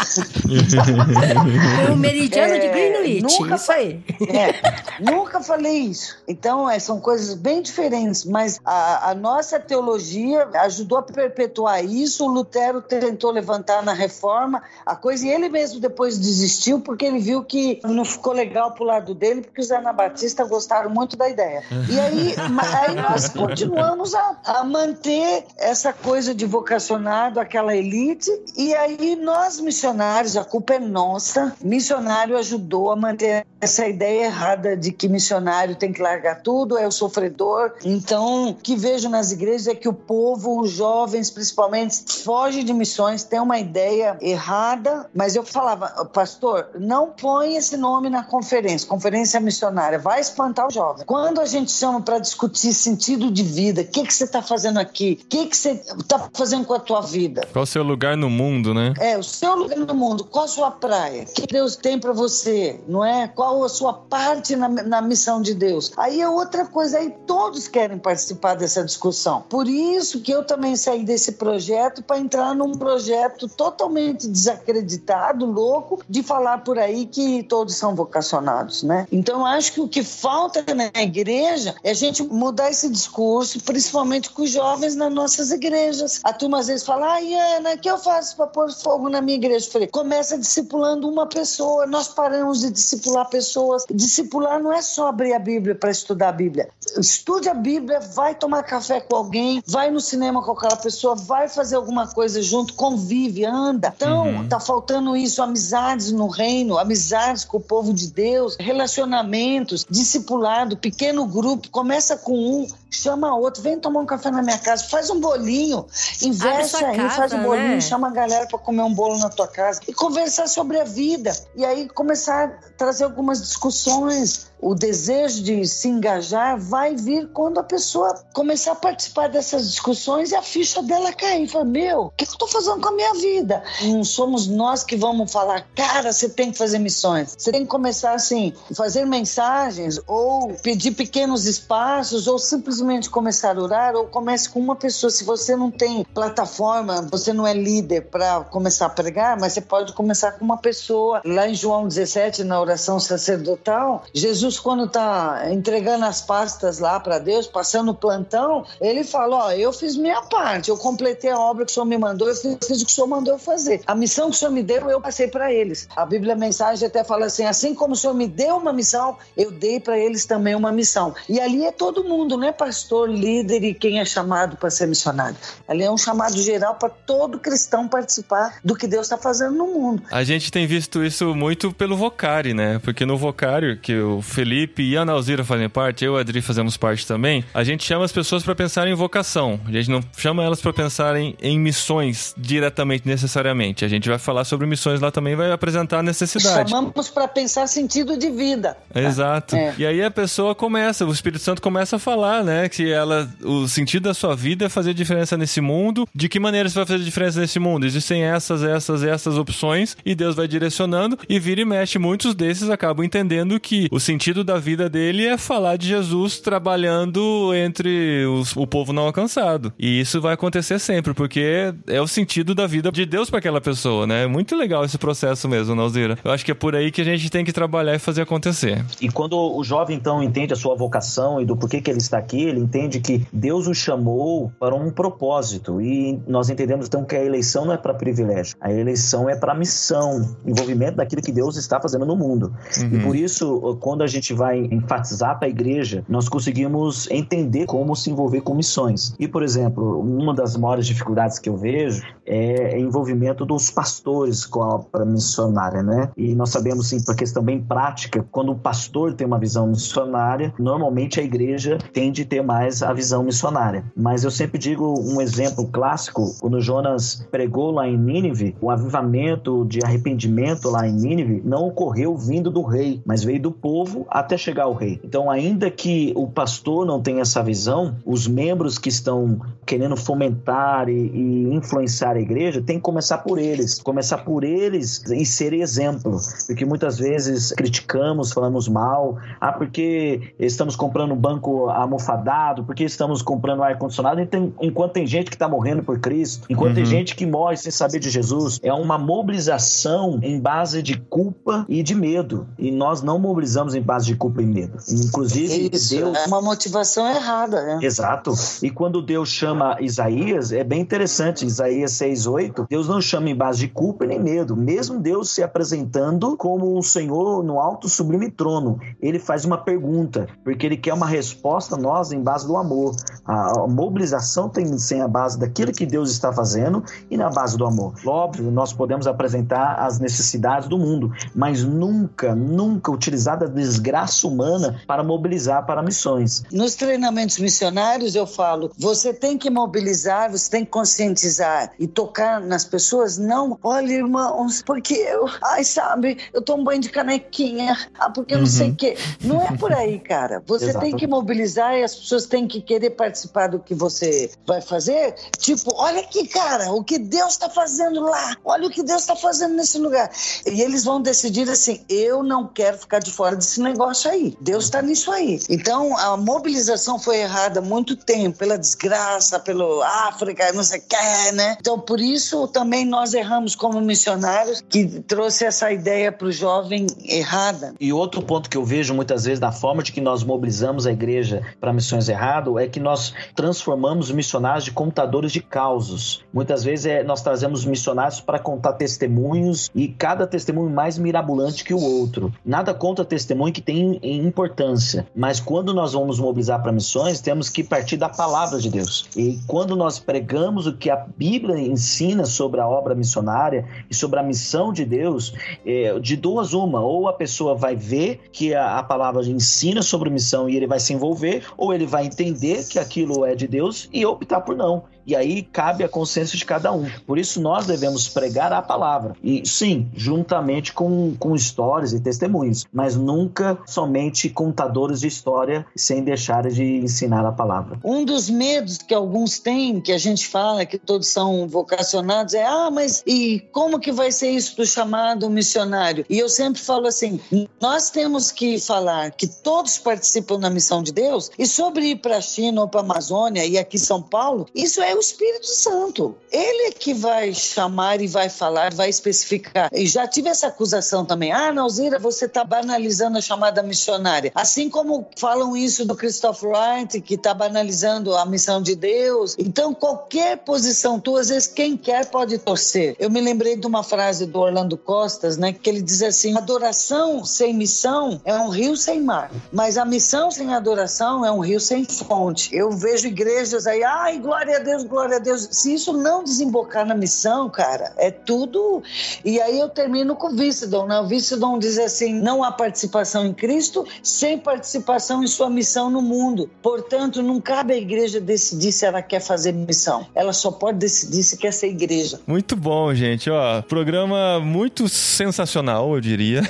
[1.92, 4.02] o meridiano é, de Greenwich, nunca isso aí.
[4.28, 6.16] É, nunca falei isso.
[6.26, 11.37] Então, é, são coisas bem diferentes, mas a, a nossa teologia ajudou a perpetuar
[11.82, 12.24] isso.
[12.24, 17.18] O Lutero tentou levantar na reforma a coisa e ele mesmo depois desistiu porque ele
[17.18, 21.28] viu que não ficou legal pro lado dele, porque os anabatistas gostaram gostaram muito da
[21.28, 21.62] ideia.
[21.88, 22.34] E aí,
[22.88, 29.60] aí nós continuamos a, a manter essa coisa de vocacionado, aquela elite, e aí nós
[29.60, 35.74] missionários, a culpa é nossa, missionário ajudou a manter essa ideia errada de que missionário
[35.74, 37.72] tem que largar tudo, é o sofredor.
[37.84, 42.72] Então, o que vejo nas igrejas é que o povo, os jovens principalmente, foge de
[42.72, 48.88] missões, tem uma ideia errada, mas eu falava, pastor, não põe esse nome na conferência,
[48.88, 51.04] conferência missionária, vai espantar os jovem.
[51.06, 54.78] Quando a gente chama para discutir sentido de vida, o que, que você está fazendo
[54.78, 55.18] aqui?
[55.22, 57.46] O que, que você está fazendo com a tua vida?
[57.52, 58.94] Qual o seu lugar no mundo, né?
[58.98, 60.24] É, o seu lugar no mundo.
[60.24, 61.22] Qual a sua praia?
[61.22, 63.28] O que Deus tem para você, não é?
[63.28, 65.92] Qual a sua parte na, na missão de Deus?
[65.96, 69.42] Aí é outra coisa, aí todos querem participar dessa discussão.
[69.48, 76.00] Por isso que eu também saí desse projeto para entrar num projeto totalmente desacreditado, louco,
[76.08, 79.06] de falar por aí que todos são vocacionados, né?
[79.10, 84.30] Então acho que o que falta na igreja é a gente mudar esse discurso, principalmente
[84.30, 86.20] com os jovens nas nossas igrejas.
[86.22, 89.20] A turma às vezes fala, ai Ana, o que eu faço para pôr fogo na
[89.20, 89.66] minha igreja?
[89.66, 91.86] Eu falei, começa discipulando uma pessoa.
[91.86, 93.84] Nós paramos de discipular pessoas.
[93.90, 96.68] Discipular não é só abrir a Bíblia para estudar a Bíblia.
[96.98, 101.48] Estude a Bíblia, vai tomar café com alguém, vai no cinema com aquela pessoa, vai
[101.48, 103.92] fazer alguma coisa junto, convive, anda.
[103.94, 104.48] Então, uhum.
[104.48, 111.26] tá faltando isso, amizades no reino, amizades com o povo de Deus, relacionamentos, discipular pequeno
[111.26, 115.20] grupo, começa com um, chama outro, vem tomar um café na minha casa, faz um
[115.20, 115.86] bolinho,
[116.22, 117.80] investe aí, casa, faz um bolinho, né?
[117.80, 121.34] chama a galera para comer um bolo na tua casa e conversar sobre a vida.
[121.54, 124.48] E aí começar a trazer algumas discussões.
[124.60, 130.32] O desejo de se engajar vai vir quando a pessoa começar a participar dessas discussões
[130.32, 131.46] e a ficha dela cair.
[131.46, 133.62] Fala, meu, o que eu estou fazendo com a minha vida?
[133.82, 137.36] Não somos nós que vamos falar, cara, você tem que fazer missões.
[137.38, 143.58] Você tem que começar assim, fazer mensagens ou pedir pequenos espaços ou simplesmente simplesmente começar
[143.58, 145.10] a orar ou comece com uma pessoa.
[145.10, 149.60] Se você não tem plataforma, você não é líder para começar a pregar, mas você
[149.60, 151.20] pode começar com uma pessoa.
[151.24, 157.18] Lá em João 17, na oração sacerdotal, Jesus, quando está entregando as pastas lá para
[157.18, 161.64] Deus, passando o plantão, ele fala: Ó, eu fiz minha parte, eu completei a obra
[161.64, 163.82] que o Senhor me mandou, eu fiz, o que o Senhor mandou eu fazer.
[163.86, 165.88] A missão que o Senhor me deu, eu passei para eles.
[165.96, 169.50] A Bíblia Mensagem até fala assim: assim como o Senhor me deu uma missão, eu
[169.50, 171.14] dei para eles também uma missão.
[171.28, 172.67] E ali é todo mundo, né, pastor?
[172.68, 175.34] Pastor, líder e quem é chamado para ser missionário.
[175.66, 179.66] Ali é um chamado geral para todo cristão participar do que Deus está fazendo no
[179.66, 180.02] mundo.
[180.10, 182.78] A gente tem visto isso muito pelo Vocari, né?
[182.84, 186.42] Porque no Vocário, que o Felipe e a Nauzira fazem parte, eu e a Adri
[186.42, 189.58] fazemos parte também, a gente chama as pessoas para pensar em vocação.
[189.66, 193.82] A gente não chama elas para pensarem em missões diretamente, necessariamente.
[193.82, 196.68] A gente vai falar sobre missões lá também, vai apresentar a necessidade.
[196.68, 198.76] Chamamos para pensar sentido de vida.
[198.94, 199.56] Exato.
[199.56, 199.74] É.
[199.78, 202.57] E aí a pessoa começa, o Espírito Santo começa a falar, né?
[202.58, 202.68] Né?
[202.68, 206.06] Que ela, o sentido da sua vida é fazer diferença nesse mundo.
[206.14, 207.86] De que maneira você vai fazer diferença nesse mundo?
[207.86, 211.98] Existem essas, essas, essas opções e Deus vai direcionando e vira e mexe.
[211.98, 217.52] Muitos desses acabam entendendo que o sentido da vida dele é falar de Jesus trabalhando
[217.54, 219.72] entre os, o povo não alcançado.
[219.78, 223.60] E isso vai acontecer sempre, porque é o sentido da vida de Deus para aquela
[223.60, 224.24] pessoa, né?
[224.24, 226.18] É muito legal esse processo mesmo, Nalzira.
[226.24, 228.84] Eu acho que é por aí que a gente tem que trabalhar e fazer acontecer.
[229.00, 232.18] E quando o jovem, então, entende a sua vocação e do porquê que ele está
[232.18, 237.16] aqui, ele entende que Deus o chamou para um propósito e nós entendemos então que
[237.16, 241.56] a eleição não é para privilégio, a eleição é para missão, envolvimento daquilo que Deus
[241.56, 242.52] está fazendo no mundo.
[242.78, 242.88] Uhum.
[242.92, 247.94] E por isso, quando a gente vai enfatizar para a igreja, nós conseguimos entender como
[247.94, 249.14] se envolver com missões.
[249.18, 254.44] E, por exemplo, uma das maiores dificuldades que eu vejo é o envolvimento dos pastores
[254.44, 256.10] com a obra missionária, né?
[256.16, 260.52] E nós sabemos, sim, por questão bem prática, quando o pastor tem uma visão missionária,
[260.58, 263.84] normalmente a igreja tende a ter mais a visão missionária.
[263.96, 269.64] Mas eu sempre digo um exemplo clássico, quando Jonas pregou lá em Nínive, o avivamento
[269.66, 274.36] de arrependimento lá em Nínive não ocorreu vindo do rei, mas veio do povo até
[274.36, 275.00] chegar ao rei.
[275.04, 280.88] Então, ainda que o pastor não tenha essa visão, os membros que estão querendo fomentar
[280.88, 283.80] e, e influenciar a igreja, tem que começar por eles.
[283.80, 286.18] Começar por eles e ser exemplo.
[286.46, 292.27] Porque muitas vezes criticamos, falamos mal, ah, porque estamos comprando banco almofadado,
[292.64, 294.20] porque estamos comprando ar-condicionado,
[294.60, 296.74] enquanto tem gente que está morrendo por Cristo, enquanto uhum.
[296.74, 298.58] tem gente que morre sem saber de Jesus.
[298.62, 302.46] É uma mobilização em base de culpa e de medo.
[302.58, 304.78] E nós não mobilizamos em base de culpa e medo.
[304.88, 306.16] Inclusive, Isso, Deus.
[306.16, 307.78] É uma motivação errada, né?
[307.82, 308.32] Exato.
[308.62, 311.46] E quando Deus chama Isaías, é bem interessante.
[311.46, 314.56] Isaías 6,8, Deus não chama em base de culpa nem medo.
[314.56, 320.26] Mesmo Deus se apresentando como um Senhor no alto sublime trono, ele faz uma pergunta,
[320.44, 322.94] porque ele quer uma resposta nós em base do amor.
[323.24, 327.56] A mobilização tem que ser a base daquilo que Deus está fazendo e na base
[327.56, 327.94] do amor.
[328.06, 334.80] Óbvio, nós podemos apresentar as necessidades do mundo, mas nunca, nunca utilizar a desgraça humana
[334.86, 336.42] para mobilizar para missões.
[336.50, 342.40] Nos treinamentos missionários eu falo, você tem que mobilizar, você tem que conscientizar e tocar
[342.40, 348.10] nas pessoas, não, olha irmãos, porque eu, ai sabe, eu tomo banho de canequinha, ah,
[348.10, 348.76] porque eu não sei o uhum.
[348.76, 348.96] quê.
[349.22, 350.42] Não é por aí, cara.
[350.46, 354.60] Você tem que mobilizar e as pessoas têm que querer participar do que você vai
[354.60, 355.14] fazer.
[355.38, 359.16] Tipo, olha aqui, cara, o que Deus está fazendo lá, olha o que Deus está
[359.16, 360.10] fazendo nesse lugar.
[360.46, 364.36] E eles vão decidir assim, eu não quero ficar de fora desse negócio aí.
[364.40, 365.40] Deus está nisso aí.
[365.48, 370.82] Então, a mobilização foi errada há muito tempo, pela desgraça, pelo África, não sei o
[370.82, 371.56] que, né?
[371.60, 376.86] Então, por isso também nós erramos como missionários, que trouxe essa ideia para o jovem
[377.04, 377.74] errada.
[377.80, 380.92] E outro ponto que eu vejo muitas vezes da forma de que nós mobilizamos a
[380.92, 386.24] igreja para missões errado é que nós transformamos missionários de contadores de causos.
[386.32, 391.72] Muitas vezes é, nós trazemos missionários para contar testemunhos e cada testemunho mais mirabolante que
[391.72, 392.32] o outro.
[392.44, 397.62] Nada contra testemunho que tem importância, mas quando nós vamos mobilizar para missões, temos que
[397.62, 399.08] partir da palavra de Deus.
[399.16, 404.18] E quando nós pregamos o que a Bíblia ensina sobre a obra missionária e sobre
[404.18, 405.34] a missão de Deus,
[405.64, 410.10] é, de duas uma, ou a pessoa vai ver que a, a palavra ensina sobre
[410.10, 413.88] missão e ele vai se envolver, ou ele vai entender que aquilo é de Deus
[413.92, 414.84] e optar por não.
[415.08, 416.86] E aí cabe a consciência de cada um.
[417.06, 419.16] Por isso nós devemos pregar a palavra.
[419.24, 426.04] E sim, juntamente com, com histórias e testemunhos, mas nunca somente contadores de história sem
[426.04, 427.80] deixar de ensinar a palavra.
[427.82, 432.44] Um dos medos que alguns têm, que a gente fala que todos são vocacionados, é:
[432.44, 436.04] ah, mas e como que vai ser isso do chamado missionário?
[436.10, 437.18] E eu sempre falo assim:
[437.58, 442.18] nós temos que falar que todos participam na missão de Deus e sobre ir para
[442.18, 446.16] a China ou para a Amazônia e aqui São Paulo, isso é o Espírito Santo.
[446.30, 449.70] Ele é que vai chamar e vai falar, vai especificar.
[449.72, 451.32] E já tive essa acusação também.
[451.32, 454.32] Ah, Nauzira, você está banalizando a chamada missionária.
[454.34, 459.36] Assim como falam isso do Christoph Wright, que está banalizando a missão de Deus.
[459.38, 462.96] Então, qualquer posição tua, às vezes quem quer pode torcer.
[462.98, 467.24] Eu me lembrei de uma frase do Orlando Costas, né, que ele diz assim: adoração
[467.24, 471.60] sem missão é um rio sem mar, mas a missão sem adoração é um rio
[471.60, 472.54] sem fonte.
[472.54, 475.48] Eu vejo igrejas aí, ai, glória a Deus, glória a Deus.
[475.52, 478.82] Se isso não desembocar na missão, cara, é tudo.
[479.24, 480.98] E aí eu termino com o Vissidon, né?
[480.98, 486.00] O Vissidon diz assim: não há participação em Cristo sem participação em sua missão no
[486.00, 486.50] mundo.
[486.62, 490.06] Portanto, não cabe à igreja decidir se ela quer fazer missão.
[490.14, 492.20] Ela só pode decidir se quer ser igreja.
[492.26, 493.30] Muito bom, gente.
[493.30, 496.42] Ó, programa muito sensacional, eu diria.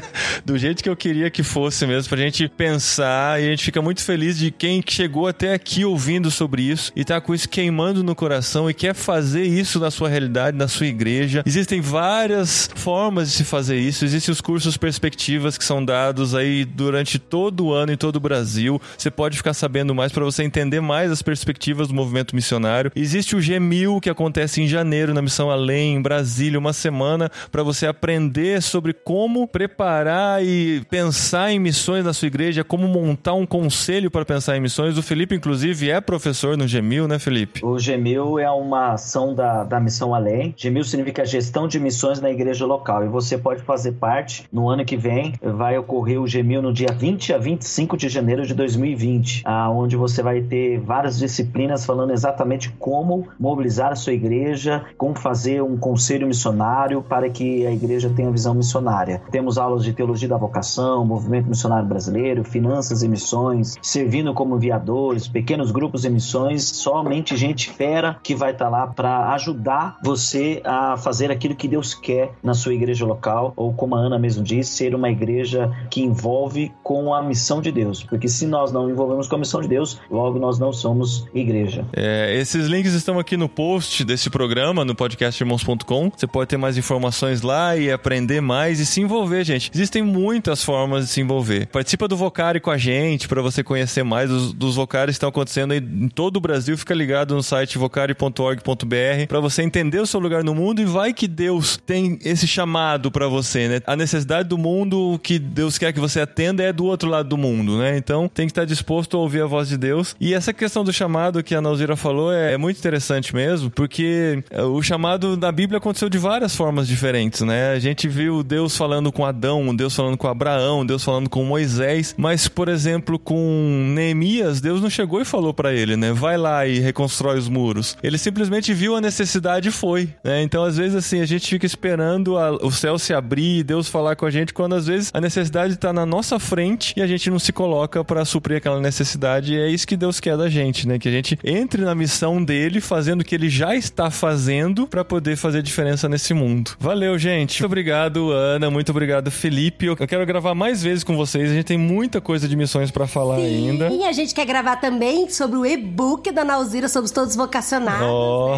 [0.44, 3.40] Do jeito que eu queria que fosse mesmo, pra gente pensar.
[3.40, 7.04] E a gente fica muito feliz de quem chegou até aqui ouvindo sobre isso e
[7.04, 10.66] tá com isso queimado queimando no coração e quer fazer isso na sua realidade, na
[10.66, 14.02] sua igreja, existem várias formas de se fazer isso.
[14.02, 18.20] Existem os cursos perspectivas que são dados aí durante todo o ano em todo o
[18.20, 18.80] Brasil.
[18.96, 22.90] Você pode ficar sabendo mais para você entender mais as perspectivas do movimento missionário.
[22.96, 27.62] Existe o G1000 que acontece em janeiro na Missão Além, em Brasília, uma semana para
[27.62, 33.44] você aprender sobre como preparar e pensar em missões na sua igreja, como montar um
[33.44, 34.96] conselho para pensar em missões.
[34.96, 37.65] O Felipe, inclusive, é professor no G1000, né, Felipe?
[37.66, 40.52] O G1000 é uma ação da, da Missão Além.
[40.52, 44.46] G1000 significa gestão de missões na igreja local e você pode fazer parte.
[44.52, 48.46] No ano que vem vai ocorrer o G1000 no dia 20 a 25 de janeiro
[48.46, 49.42] de 2020,
[49.72, 55.60] onde você vai ter várias disciplinas falando exatamente como mobilizar a sua igreja, como fazer
[55.60, 59.20] um conselho missionário para que a igreja tenha visão missionária.
[59.32, 65.26] Temos aulas de teologia da vocação, movimento missionário brasileiro, finanças e missões, servindo como enviadores,
[65.26, 70.96] pequenos grupos e missões, somente gente fera que vai estar lá para ajudar você a
[70.96, 74.72] fazer aquilo que Deus quer na sua igreja local, ou como a Ana mesmo disse,
[74.72, 78.02] ser uma igreja que envolve com a missão de Deus.
[78.02, 81.84] Porque se nós não envolvemos com a missão de Deus, logo nós não somos igreja.
[81.92, 86.10] É, esses links estão aqui no post desse programa, no podcastirmãos.com.
[86.14, 89.70] Você pode ter mais informações lá e aprender mais e se envolver, gente.
[89.74, 91.66] Existem muitas formas de se envolver.
[91.66, 95.72] Participa do Vocari com a gente para você conhecer mais dos, dos que estão acontecendo
[95.72, 96.76] aí em todo o Brasil.
[96.76, 101.14] Fica ligado no site vocari.org.br para você entender o seu lugar no mundo e vai
[101.14, 103.80] que Deus tem esse chamado para você, né?
[103.86, 107.38] A necessidade do mundo que Deus quer que você atenda é do outro lado do
[107.38, 107.96] mundo, né?
[107.96, 110.16] Então tem que estar disposto a ouvir a voz de Deus.
[110.20, 114.42] E essa questão do chamado que a Nauzira falou é, é muito interessante mesmo, porque
[114.50, 117.70] é, o chamado da Bíblia aconteceu de várias formas diferentes, né?
[117.70, 122.12] A gente viu Deus falando com Adão, Deus falando com Abraão, Deus falando com Moisés,
[122.18, 126.12] mas por exemplo, com Neemias, Deus não chegou e falou para ele, né?
[126.12, 127.96] Vai lá e reconstrói os muros.
[128.02, 130.42] Ele simplesmente viu a necessidade e foi, né?
[130.42, 133.88] Então às vezes assim, a gente fica esperando a, o céu se abrir e Deus
[133.88, 137.06] falar com a gente quando às vezes a necessidade está na nossa frente e a
[137.06, 139.54] gente não se coloca para suprir aquela necessidade.
[139.54, 140.98] E é isso que Deus quer da gente, né?
[140.98, 145.04] Que a gente entre na missão dele, fazendo o que ele já está fazendo para
[145.04, 146.72] poder fazer diferença nesse mundo.
[146.78, 147.60] Valeu, gente.
[147.60, 148.70] Muito obrigado, Ana.
[148.70, 149.86] Muito obrigado, Felipe.
[149.86, 151.50] Eu quero gravar mais vezes com vocês.
[151.50, 153.88] A gente tem muita coisa de missões para falar Sim, ainda.
[153.88, 158.06] E a gente quer gravar também sobre o e-book da Nauzira, Somos Todos Vocacionados.
[158.06, 158.56] Oh.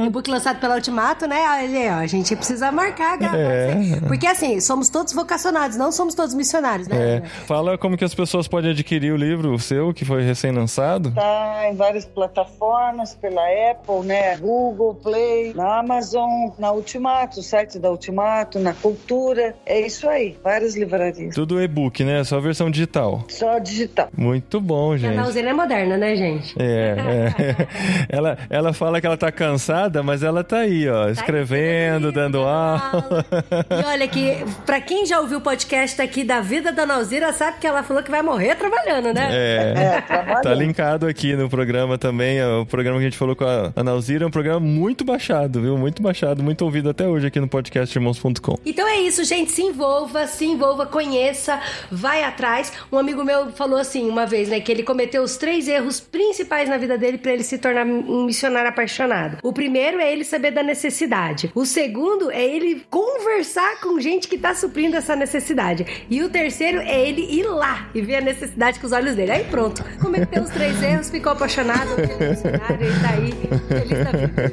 [0.00, 0.06] Né?
[0.06, 1.36] E-book lançado pela Ultimato, né?
[1.36, 3.36] Olha, ó, a gente precisa marcar, gravar.
[3.36, 4.00] É.
[4.06, 7.16] Porque assim, somos todos vocacionados, não somos todos missionários, né?
[7.16, 7.20] É.
[7.46, 11.10] Fala como que as pessoas podem adquirir o livro seu, que foi recém-lançado.
[11.12, 14.36] Tá em várias plataformas, pela Apple, né?
[14.36, 19.54] Google Play, na Amazon, na Ultimato, o site da Ultimato, na Cultura.
[19.64, 21.34] É isso aí, várias livrarias.
[21.34, 22.22] Tudo e-book, né?
[22.24, 23.24] Só a versão digital.
[23.28, 24.08] Só digital.
[24.16, 25.14] Muito bom, A gente.
[25.14, 26.54] Nauzira é moderna, né, gente?
[26.58, 28.03] É, é.
[28.08, 33.24] Ela, ela fala que ela tá cansada, mas ela tá aí, ó, escrevendo, dando aula.
[33.70, 37.58] E olha que, pra quem já ouviu o podcast aqui da vida da Nauzira, sabe
[37.58, 39.28] que ela falou que vai morrer trabalhando, né?
[39.32, 40.42] É, É, trabalhando.
[40.42, 42.42] tá linkado aqui no programa também.
[42.42, 45.04] ó, O programa que a gente falou com a, a Nauzira é um programa muito
[45.04, 45.76] baixado, viu?
[45.76, 48.56] Muito baixado, muito ouvido até hoje aqui no podcast irmãos.com.
[48.64, 49.50] Então é isso, gente.
[49.50, 52.72] Se envolva, se envolva, conheça, vai atrás.
[52.92, 56.68] Um amigo meu falou assim uma vez, né, que ele cometeu os três erros principais
[56.68, 59.38] na vida dele para ele se tornar um missionário apaixonado.
[59.42, 61.50] O primeiro é ele saber da necessidade.
[61.54, 66.06] O segundo é ele conversar com gente que tá suprindo essa necessidade.
[66.08, 69.32] E o terceiro é ele ir lá e ver a necessidade com os olhos dele.
[69.32, 73.32] Aí pronto, cometeu os três erros, ficou apaixonado, virou missionário, ele tá aí,
[73.68, 74.44] feliz da vida.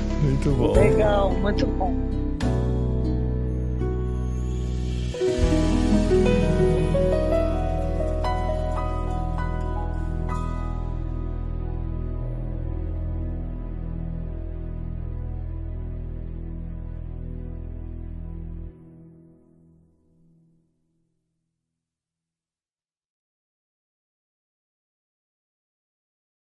[0.22, 0.72] Muito bom.
[0.72, 2.19] Legal, muito bom.